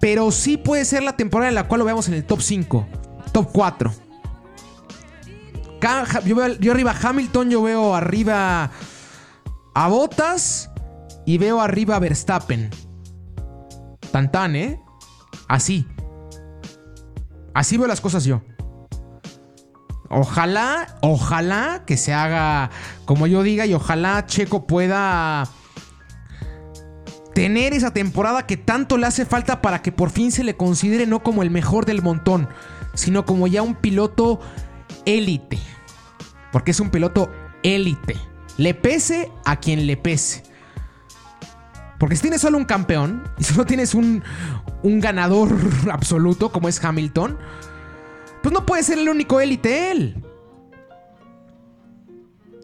Pero 0.00 0.30
sí 0.30 0.56
puede 0.56 0.84
ser 0.84 1.02
la 1.02 1.16
temporada 1.16 1.48
en 1.48 1.54
la 1.54 1.66
cual 1.66 1.78
lo 1.78 1.84
veamos 1.84 2.08
en 2.08 2.14
el 2.14 2.24
top 2.24 2.42
5, 2.42 2.86
top 3.32 3.48
4. 3.52 3.92
Yo, 6.24 6.34
veo, 6.34 6.58
yo 6.58 6.72
arriba 6.72 6.94
Hamilton, 7.00 7.50
yo 7.50 7.62
veo 7.62 7.94
arriba 7.94 8.70
a 9.74 9.88
Bottas 9.88 10.70
y 11.24 11.38
veo 11.38 11.60
arriba 11.60 11.96
a 11.96 11.98
Verstappen. 12.00 12.70
Tan 14.16 14.32
tan, 14.32 14.56
¿eh? 14.56 14.80
Así. 15.46 15.86
Así 17.52 17.76
veo 17.76 17.86
las 17.86 18.00
cosas 18.00 18.24
yo. 18.24 18.40
Ojalá, 20.08 20.96
ojalá 21.02 21.82
que 21.86 21.98
se 21.98 22.14
haga 22.14 22.70
como 23.04 23.26
yo 23.26 23.42
diga 23.42 23.66
y 23.66 23.74
ojalá 23.74 24.24
Checo 24.24 24.66
pueda 24.66 25.46
tener 27.34 27.74
esa 27.74 27.92
temporada 27.92 28.46
que 28.46 28.56
tanto 28.56 28.96
le 28.96 29.06
hace 29.06 29.26
falta 29.26 29.60
para 29.60 29.82
que 29.82 29.92
por 29.92 30.08
fin 30.08 30.32
se 30.32 30.44
le 30.44 30.56
considere 30.56 31.06
no 31.06 31.22
como 31.22 31.42
el 31.42 31.50
mejor 31.50 31.84
del 31.84 32.00
montón, 32.00 32.48
sino 32.94 33.26
como 33.26 33.46
ya 33.46 33.60
un 33.60 33.74
piloto 33.74 34.40
élite. 35.04 35.58
Porque 36.52 36.70
es 36.70 36.80
un 36.80 36.88
piloto 36.88 37.30
élite. 37.62 38.16
Le 38.56 38.72
pese 38.72 39.30
a 39.44 39.56
quien 39.56 39.86
le 39.86 39.98
pese. 39.98 40.42
Porque 41.98 42.16
si 42.16 42.22
tienes 42.22 42.40
solo 42.40 42.58
un 42.58 42.64
campeón 42.64 43.22
y 43.38 43.44
solo 43.44 43.64
tienes 43.64 43.94
un, 43.94 44.22
un 44.82 45.00
ganador 45.00 45.50
absoluto 45.90 46.52
como 46.52 46.68
es 46.68 46.82
Hamilton, 46.82 47.38
pues 48.42 48.52
no 48.52 48.66
puede 48.66 48.82
ser 48.82 48.98
el 48.98 49.08
único 49.08 49.40
élite 49.40 49.90
él. 49.90 50.22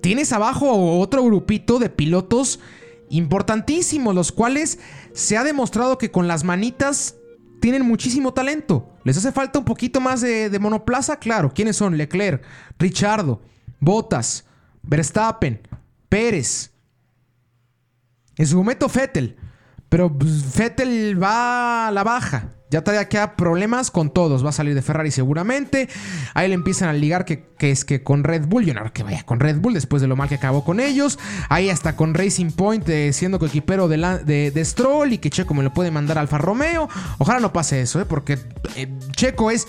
Tienes 0.01 0.33
abajo 0.33 0.99
otro 0.99 1.25
grupito 1.25 1.79
de 1.79 1.89
pilotos 1.89 2.61
importantísimos, 3.09 4.15
los 4.15 4.33
cuales 4.33 4.81
se 5.13 5.37
ha 5.37 5.45
demostrado 5.45 5.97
que 5.97 6.11
con 6.11 6.27
las 6.27 6.45
manitas 6.45 7.17
tienen 7.61 7.87
muchísimo 7.87 8.35
talento. 8.35 8.89
¿Les 9.05 9.17
hace 9.17 9.31
falta 9.31 9.61
un 9.61 9.65
poquito 9.65 10.01
más 10.01 10.21
de, 10.21 10.51
de 10.51 10.59
monoplaza? 10.59 11.19
Claro. 11.19 11.53
¿Quiénes 11.55 11.77
son? 11.77 11.97
Leclerc, 11.97 12.43
Richardo, 12.79 13.41
Bottas, 13.79 14.45
Verstappen, 14.83 15.61
Pérez. 16.09 16.72
En 18.43 18.49
su 18.49 18.57
momento 18.57 18.89
Fettel. 18.89 19.37
Pero 19.89 20.13
pues, 20.19 20.43
Fettel 20.53 21.23
va 21.23 21.87
a 21.87 21.91
la 21.93 22.03
baja. 22.03 22.49
Ya 22.71 22.83
todavía 22.83 23.09
queda 23.09 23.37
problemas 23.37 23.93
con 23.93 24.13
todos. 24.13 24.45
Va 24.45 24.49
a 24.49 24.53
salir 24.53 24.75
de 24.75 24.83
Ferrari 24.83 25.13
seguramente. 25.13 25.89
Ahí 26.35 26.49
le 26.49 26.55
empiezan 26.55 26.89
a 26.89 26.93
ligar 26.93 27.25
que, 27.25 27.47
es 27.61 27.85
que 27.85 28.03
con 28.03 28.25
Red 28.25 28.47
Bull. 28.47 28.65
Yo 28.65 28.75
no 28.75 28.93
que 28.93 29.05
vaya 29.05 29.23
con 29.23 29.39
Red 29.39 29.59
Bull 29.61 29.75
después 29.75 30.03
de 30.03 30.09
lo 30.09 30.17
mal 30.17 30.29
que 30.29 30.35
acabó 30.35 30.65
con 30.65 30.81
ellos. 30.81 31.21
Ahí 31.51 31.71
hasta 31.71 31.95
con 31.95 32.15
Racing 32.15 32.51
Point 32.51 32.89
eh, 32.89 33.13
siendo 33.13 33.39
coequipero 33.39 33.87
de, 33.87 33.97
de, 34.25 34.51
de, 34.51 34.65
Stroll 34.65 35.13
y 35.13 35.19
que 35.19 35.31
Checo 35.31 35.55
me 35.55 35.63
lo 35.63 35.73
puede 35.73 35.93
mandar 35.93 36.19
Alfa 36.19 36.39
Romeo. 36.39 36.89
Ojalá 37.19 37.39
no 37.39 37.53
pase 37.53 37.81
eso, 37.81 38.01
¿eh? 38.01 38.07
porque 38.07 38.41
eh, 38.75 38.89
Checo 39.13 39.53
es 39.53 39.69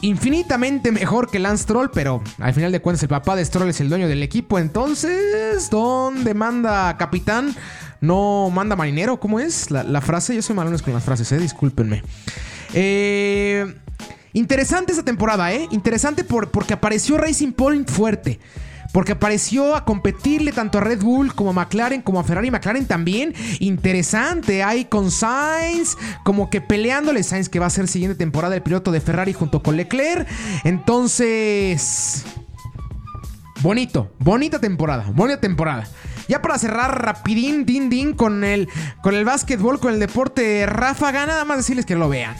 infinitamente 0.00 0.92
mejor 0.92 1.30
que 1.30 1.38
Lance 1.38 1.64
Stroll, 1.64 1.90
pero 1.90 2.22
al 2.38 2.54
final 2.54 2.72
de 2.72 2.80
cuentas 2.80 3.02
el 3.02 3.08
papá 3.08 3.36
de 3.36 3.44
Stroll 3.44 3.68
es 3.68 3.80
el 3.80 3.88
dueño 3.88 4.08
del 4.08 4.22
equipo. 4.22 4.58
Entonces, 4.58 5.68
¿dónde 5.70 6.34
manda 6.34 6.96
capitán? 6.96 7.54
No 8.00 8.50
manda 8.52 8.76
marinero, 8.76 9.18
¿cómo 9.18 9.40
es 9.40 9.70
la, 9.70 10.00
frase? 10.00 10.34
Yo 10.34 10.42
soy 10.42 10.54
malones 10.54 10.82
con 10.82 10.94
las 10.94 11.04
frases, 11.04 11.30
eh, 11.32 11.38
discúlpenme. 11.38 12.02
Eh, 12.74 13.74
interesante 14.32 14.92
esa 14.92 15.04
temporada, 15.04 15.52
¿eh? 15.52 15.66
Interesante 15.70 16.24
por, 16.24 16.50
porque 16.50 16.74
apareció 16.74 17.18
Racing 17.18 17.52
Point 17.52 17.88
fuerte. 17.90 18.38
Porque 18.92 19.12
apareció 19.12 19.76
a 19.76 19.84
competirle 19.84 20.50
tanto 20.52 20.78
a 20.78 20.80
Red 20.80 21.02
Bull 21.02 21.34
como 21.34 21.50
a 21.50 21.52
McLaren, 21.52 22.00
como 22.00 22.20
a 22.20 22.24
Ferrari. 22.24 22.50
McLaren 22.50 22.86
también 22.86 23.34
interesante. 23.60 24.62
Hay 24.62 24.86
con 24.86 25.10
Sainz, 25.10 25.96
como 26.24 26.48
que 26.48 26.62
peleándole. 26.62 27.22
Sainz 27.22 27.50
que 27.50 27.58
va 27.58 27.66
a 27.66 27.70
ser 27.70 27.86
siguiente 27.86 28.16
temporada 28.16 28.54
el 28.54 28.62
piloto 28.62 28.90
de 28.90 29.02
Ferrari 29.02 29.34
junto 29.34 29.62
con 29.62 29.76
Leclerc. 29.76 30.26
Entonces... 30.64 32.24
Bonito, 33.60 34.12
bonita 34.20 34.60
temporada, 34.60 35.10
bonita 35.12 35.40
temporada. 35.40 35.88
Ya 36.28 36.42
para 36.42 36.58
cerrar 36.58 37.02
rapidín, 37.02 37.64
din, 37.64 37.88
din, 37.88 38.12
con 38.12 38.44
el, 38.44 38.68
con 39.02 39.14
el 39.14 39.24
básquetbol, 39.24 39.80
con 39.80 39.94
el 39.94 40.00
deporte 40.00 40.66
ráfaga, 40.66 41.26
nada 41.26 41.44
más 41.44 41.56
decirles 41.56 41.86
que 41.86 41.96
lo 41.96 42.08
vean. 42.08 42.36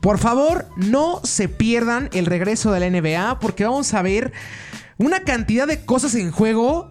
Por 0.00 0.18
favor, 0.18 0.66
no 0.76 1.20
se 1.24 1.48
pierdan 1.48 2.08
el 2.12 2.26
regreso 2.26 2.72
de 2.72 2.80
la 2.80 2.88
NBA 2.88 3.38
porque 3.38 3.64
vamos 3.64 3.92
a 3.92 4.02
ver 4.02 4.32
una 4.96 5.20
cantidad 5.20 5.66
de 5.66 5.84
cosas 5.84 6.14
en 6.14 6.30
juego 6.30 6.90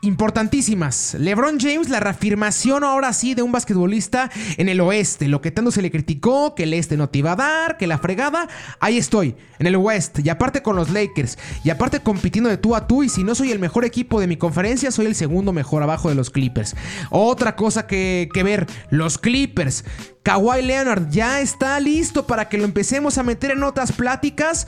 importantísimas. 0.00 1.16
LeBron 1.18 1.58
James, 1.58 1.88
la 1.88 2.00
reafirmación 2.00 2.84
ahora 2.84 3.12
sí 3.12 3.34
de 3.34 3.42
un 3.42 3.52
basquetbolista 3.52 4.30
en 4.56 4.68
el 4.68 4.80
oeste. 4.80 5.28
Lo 5.28 5.40
que 5.40 5.50
tanto 5.50 5.70
se 5.70 5.82
le 5.82 5.90
criticó, 5.90 6.54
que 6.54 6.64
el 6.64 6.74
este 6.74 6.96
no 6.96 7.08
te 7.08 7.18
iba 7.18 7.32
a 7.32 7.36
dar, 7.36 7.76
que 7.76 7.86
la 7.86 7.98
fregada. 7.98 8.48
Ahí 8.80 8.96
estoy, 8.96 9.34
en 9.58 9.66
el 9.66 9.76
oeste. 9.76 10.22
Y 10.24 10.28
aparte 10.28 10.62
con 10.62 10.76
los 10.76 10.90
Lakers. 10.90 11.38
Y 11.64 11.70
aparte 11.70 12.00
compitiendo 12.00 12.48
de 12.48 12.58
tú 12.58 12.76
a 12.76 12.86
tú. 12.86 13.02
Y 13.02 13.08
si 13.08 13.24
no 13.24 13.34
soy 13.34 13.50
el 13.50 13.58
mejor 13.58 13.84
equipo 13.84 14.20
de 14.20 14.26
mi 14.26 14.36
conferencia, 14.36 14.90
soy 14.90 15.06
el 15.06 15.14
segundo 15.14 15.52
mejor 15.52 15.82
abajo 15.82 16.08
de 16.08 16.14
los 16.14 16.30
Clippers. 16.30 16.76
Otra 17.10 17.56
cosa 17.56 17.86
que, 17.86 18.28
que 18.32 18.42
ver, 18.42 18.66
los 18.90 19.18
Clippers. 19.18 19.84
Kawhi 20.22 20.62
Leonard 20.62 21.08
ya 21.10 21.40
está 21.40 21.80
listo 21.80 22.26
para 22.26 22.48
que 22.48 22.58
lo 22.58 22.64
empecemos 22.64 23.18
a 23.18 23.22
meter 23.22 23.52
en 23.52 23.62
otras 23.62 23.92
pláticas. 23.92 24.66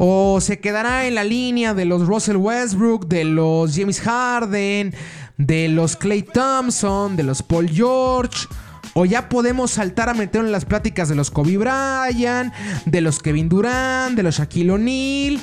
¿O 0.00 0.40
se 0.40 0.60
quedará 0.60 1.08
en 1.08 1.16
la 1.16 1.24
línea 1.24 1.74
de 1.74 1.84
los 1.84 2.06
Russell 2.06 2.36
Westbrook, 2.36 3.08
de 3.08 3.24
los 3.24 3.74
James 3.74 4.00
Harden, 4.00 4.94
de 5.38 5.68
los 5.68 5.96
Clay 5.96 6.22
Thompson, 6.22 7.16
de 7.16 7.24
los 7.24 7.42
Paul 7.42 7.68
George? 7.68 8.46
¿O 8.94 9.06
ya 9.06 9.28
podemos 9.28 9.72
saltar 9.72 10.08
a 10.08 10.14
meter 10.14 10.44
en 10.44 10.52
las 10.52 10.66
pláticas 10.66 11.08
de 11.08 11.16
los 11.16 11.32
Kobe 11.32 11.56
Bryant, 11.56 12.54
de 12.86 13.00
los 13.00 13.18
Kevin 13.18 13.48
Durant, 13.48 14.14
de 14.14 14.22
los 14.22 14.36
Shaquille 14.36 14.70
O'Neal? 14.70 15.40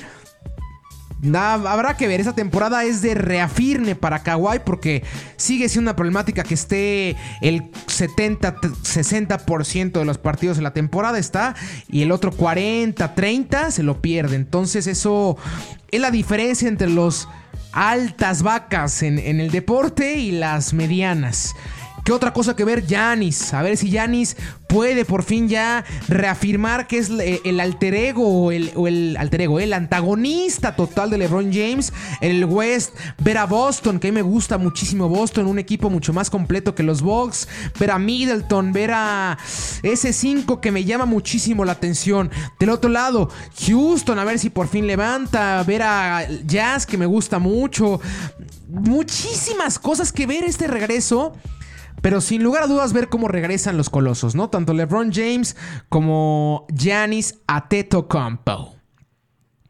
Habrá 1.33 1.97
que 1.97 2.07
ver, 2.07 2.19
esta 2.19 2.33
temporada 2.33 2.83
es 2.83 3.01
de 3.01 3.15
reafirme 3.15 3.95
para 3.95 4.23
Kawhi 4.23 4.59
porque 4.65 5.03
sigue 5.37 5.69
siendo 5.69 5.89
una 5.89 5.95
problemática 5.95 6.43
que 6.43 6.53
esté 6.53 7.15
el 7.41 7.71
70, 7.87 8.55
60% 8.57 9.91
de 9.91 10.05
los 10.05 10.17
partidos 10.17 10.57
de 10.57 10.63
la 10.63 10.73
temporada 10.73 11.17
está 11.17 11.55
y 11.87 12.01
el 12.01 12.11
otro 12.11 12.31
40, 12.31 13.15
30 13.15 13.71
se 13.71 13.83
lo 13.83 14.01
pierde. 14.01 14.35
Entonces 14.35 14.87
eso 14.87 15.37
es 15.89 16.01
la 16.01 16.11
diferencia 16.11 16.67
entre 16.67 16.89
los 16.89 17.27
altas 17.71 18.43
vacas 18.43 19.03
en, 19.03 19.19
en 19.19 19.39
el 19.39 19.51
deporte 19.51 20.17
y 20.17 20.31
las 20.31 20.73
medianas. 20.73 21.55
¿Qué 22.05 22.11
otra 22.11 22.33
cosa 22.33 22.55
que 22.55 22.63
ver? 22.63 22.85
Yanis. 22.85 23.51
A 23.55 23.63
ver 23.63 23.77
si 23.77 23.89
Yanis 23.89 24.37
puede 24.67 25.05
por 25.05 25.23
fin 25.23 25.49
ya 25.49 25.83
reafirmar 26.07 26.85
que 26.85 26.99
es 26.99 27.09
eh, 27.09 27.41
el 27.45 27.59
alter 27.59 27.95
ego 27.95 28.43
o 28.43 28.51
el, 28.51 29.17
alter 29.17 29.41
ego, 29.41 29.59
el 29.59 29.73
antagonista 29.73 30.75
total 30.75 31.09
de 31.09 31.17
LeBron 31.17 31.51
James 31.51 31.91
el 32.21 32.45
West. 32.45 32.93
Ver 33.17 33.39
a 33.39 33.47
Boston, 33.47 33.99
que 33.99 34.09
a 34.09 34.11
mí 34.11 34.15
me 34.15 34.21
gusta 34.21 34.59
muchísimo 34.59 35.09
Boston, 35.09 35.47
un 35.47 35.57
equipo 35.57 35.89
mucho 35.89 36.13
más 36.13 36.29
completo 36.29 36.75
que 36.75 36.83
los 36.83 37.01
Bucks. 37.01 37.47
Ver 37.79 37.89
a 37.89 37.97
Middleton, 37.97 38.71
ver 38.71 38.91
a 38.93 39.39
ese 39.81 40.13
5 40.13 40.61
que 40.61 40.71
me 40.71 40.83
llama 40.83 41.07
muchísimo 41.07 41.65
la 41.65 41.71
atención. 41.71 42.29
Del 42.59 42.69
otro 42.69 42.91
lado, 42.91 43.31
Houston, 43.65 44.19
a 44.19 44.25
ver 44.25 44.37
si 44.37 44.51
por 44.51 44.67
fin 44.67 44.85
levanta. 44.85 45.63
Ver 45.63 45.81
a 45.81 46.27
Jazz, 46.45 46.85
que 46.85 46.99
me 46.99 47.07
gusta 47.07 47.39
mucho. 47.39 47.99
Muchísimas 48.67 49.79
cosas 49.79 50.11
que 50.11 50.27
ver 50.27 50.43
este 50.43 50.67
regreso. 50.67 51.33
Pero 52.01 52.21
sin 52.21 52.43
lugar 52.43 52.63
a 52.63 52.67
dudas 52.67 52.93
ver 52.93 53.09
cómo 53.09 53.27
regresan 53.27 53.77
los 53.77 53.89
colosos, 53.89 54.35
¿no? 54.35 54.49
Tanto 54.49 54.73
LeBron 54.73 55.11
James 55.11 55.55
como 55.89 56.65
Giannis 56.73 57.39
Antetokounmpo. 57.47 58.75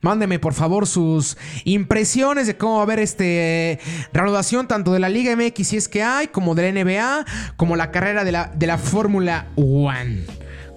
Mándeme 0.06 0.38
por 0.38 0.54
favor 0.54 0.86
sus 0.86 1.36
impresiones 1.64 2.46
de 2.46 2.58
cómo 2.58 2.76
va 2.76 2.82
a 2.82 2.84
haber 2.84 3.00
este 3.00 3.80
reanudación 4.14 4.68
tanto 4.68 4.94
de 4.94 5.00
la 5.00 5.10
Liga 5.10 5.36
MX 5.36 5.68
si 5.68 5.78
es 5.78 5.90
que 5.90 6.04
hay, 6.04 6.28
como 6.28 6.54
de 6.54 6.72
la 6.72 6.84
NBA, 6.84 7.26
como 7.58 7.76
la 7.76 7.90
carrera 7.90 8.24
de 8.24 8.32
la, 8.32 8.52
de 8.54 8.68
la 8.68 8.78
Fórmula 8.78 9.48
One. 9.56 10.26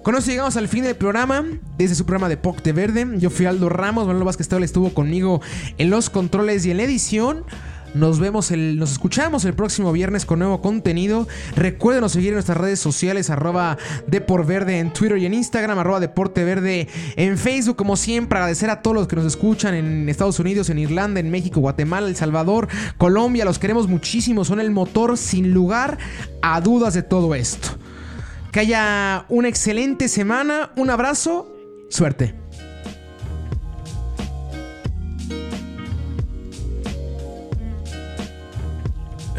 Con 0.01 0.15
eso 0.15 0.31
llegamos 0.31 0.57
al 0.57 0.67
fin 0.67 0.83
del 0.83 0.95
programa, 0.95 1.45
desde 1.77 1.93
su 1.93 2.05
programa 2.05 2.29
de 2.29 2.37
POC 2.37 2.63
de 2.63 2.73
Verde. 2.73 3.07
Yo 3.17 3.29
fui 3.29 3.45
Aldo 3.45 3.69
Ramos, 3.69 4.07
Manuel 4.07 4.23
Vázquez 4.23 4.51
estuvo 4.51 4.93
conmigo 4.95 5.41
en 5.77 5.91
los 5.91 6.09
controles 6.09 6.65
y 6.65 6.71
en 6.71 6.77
la 6.77 6.83
edición. 6.83 7.45
Nos 7.93 8.19
vemos, 8.19 8.51
el, 8.51 8.77
nos 8.77 8.91
escuchamos 8.91 9.45
el 9.45 9.53
próximo 9.53 9.91
viernes 9.91 10.25
con 10.25 10.39
nuevo 10.39 10.61
contenido. 10.61 11.27
Recuerden 11.55 12.07
seguir 12.09 12.29
en 12.29 12.35
nuestras 12.35 12.57
redes 12.57 12.79
sociales, 12.79 13.29
arroba 13.29 13.77
Verde 14.07 14.79
en 14.79 14.93
Twitter 14.93 15.17
y 15.17 15.25
en 15.25 15.33
Instagram, 15.33 15.79
arroba 15.79 15.99
Verde 15.99 16.87
en 17.15 17.37
Facebook. 17.37 17.75
Como 17.75 17.97
siempre, 17.97 18.37
agradecer 18.37 18.69
a 18.69 18.81
todos 18.81 18.95
los 18.95 19.07
que 19.07 19.15
nos 19.15 19.25
escuchan 19.25 19.73
en 19.73 20.07
Estados 20.07 20.39
Unidos, 20.39 20.69
en 20.69 20.79
Irlanda, 20.79 21.19
en 21.19 21.31
México, 21.31 21.59
Guatemala, 21.59 22.07
El 22.07 22.15
Salvador, 22.15 22.67
Colombia. 22.97 23.45
Los 23.45 23.59
queremos 23.59 23.87
muchísimo. 23.87 24.45
Son 24.45 24.59
el 24.59 24.71
motor 24.71 25.17
sin 25.17 25.53
lugar 25.53 25.97
a 26.41 26.61
dudas 26.61 26.93
de 26.93 27.01
todo 27.03 27.33
esto. 27.33 27.69
Que 28.51 28.61
haya 28.61 29.25
una 29.29 29.47
excelente 29.47 30.07
semana. 30.07 30.71
Un 30.75 30.89
abrazo. 30.89 31.51
Suerte. 31.89 32.38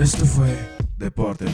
Esto 0.00 0.24
fue 0.24 0.56
Deporte 0.96 1.44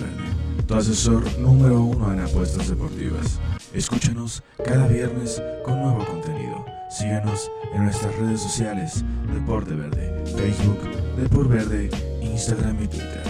tu 0.68 0.74
asesor 0.76 1.24
número 1.40 1.82
uno 1.82 2.12
en 2.12 2.20
apuestas 2.20 2.68
deportivas. 2.68 3.40
Escúchanos 3.72 4.40
cada 4.64 4.86
viernes 4.86 5.42
con 5.64 5.82
nuevo 5.82 6.06
contenido. 6.06 6.64
Síguenos 6.88 7.50
en 7.74 7.84
nuestras 7.84 8.14
redes 8.16 8.40
sociales, 8.40 9.04
Deporte 9.34 9.74
Verde, 9.74 10.24
Facebook, 10.36 10.78
Deporte 11.16 11.54
Verde, 11.54 11.90
Instagram 12.22 12.84
y 12.84 12.86
Twitter. 12.86 13.24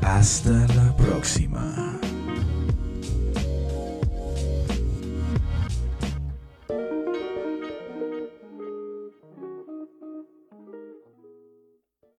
Hasta 0.00 0.66
la 0.74 0.96
próxima. 0.96 1.95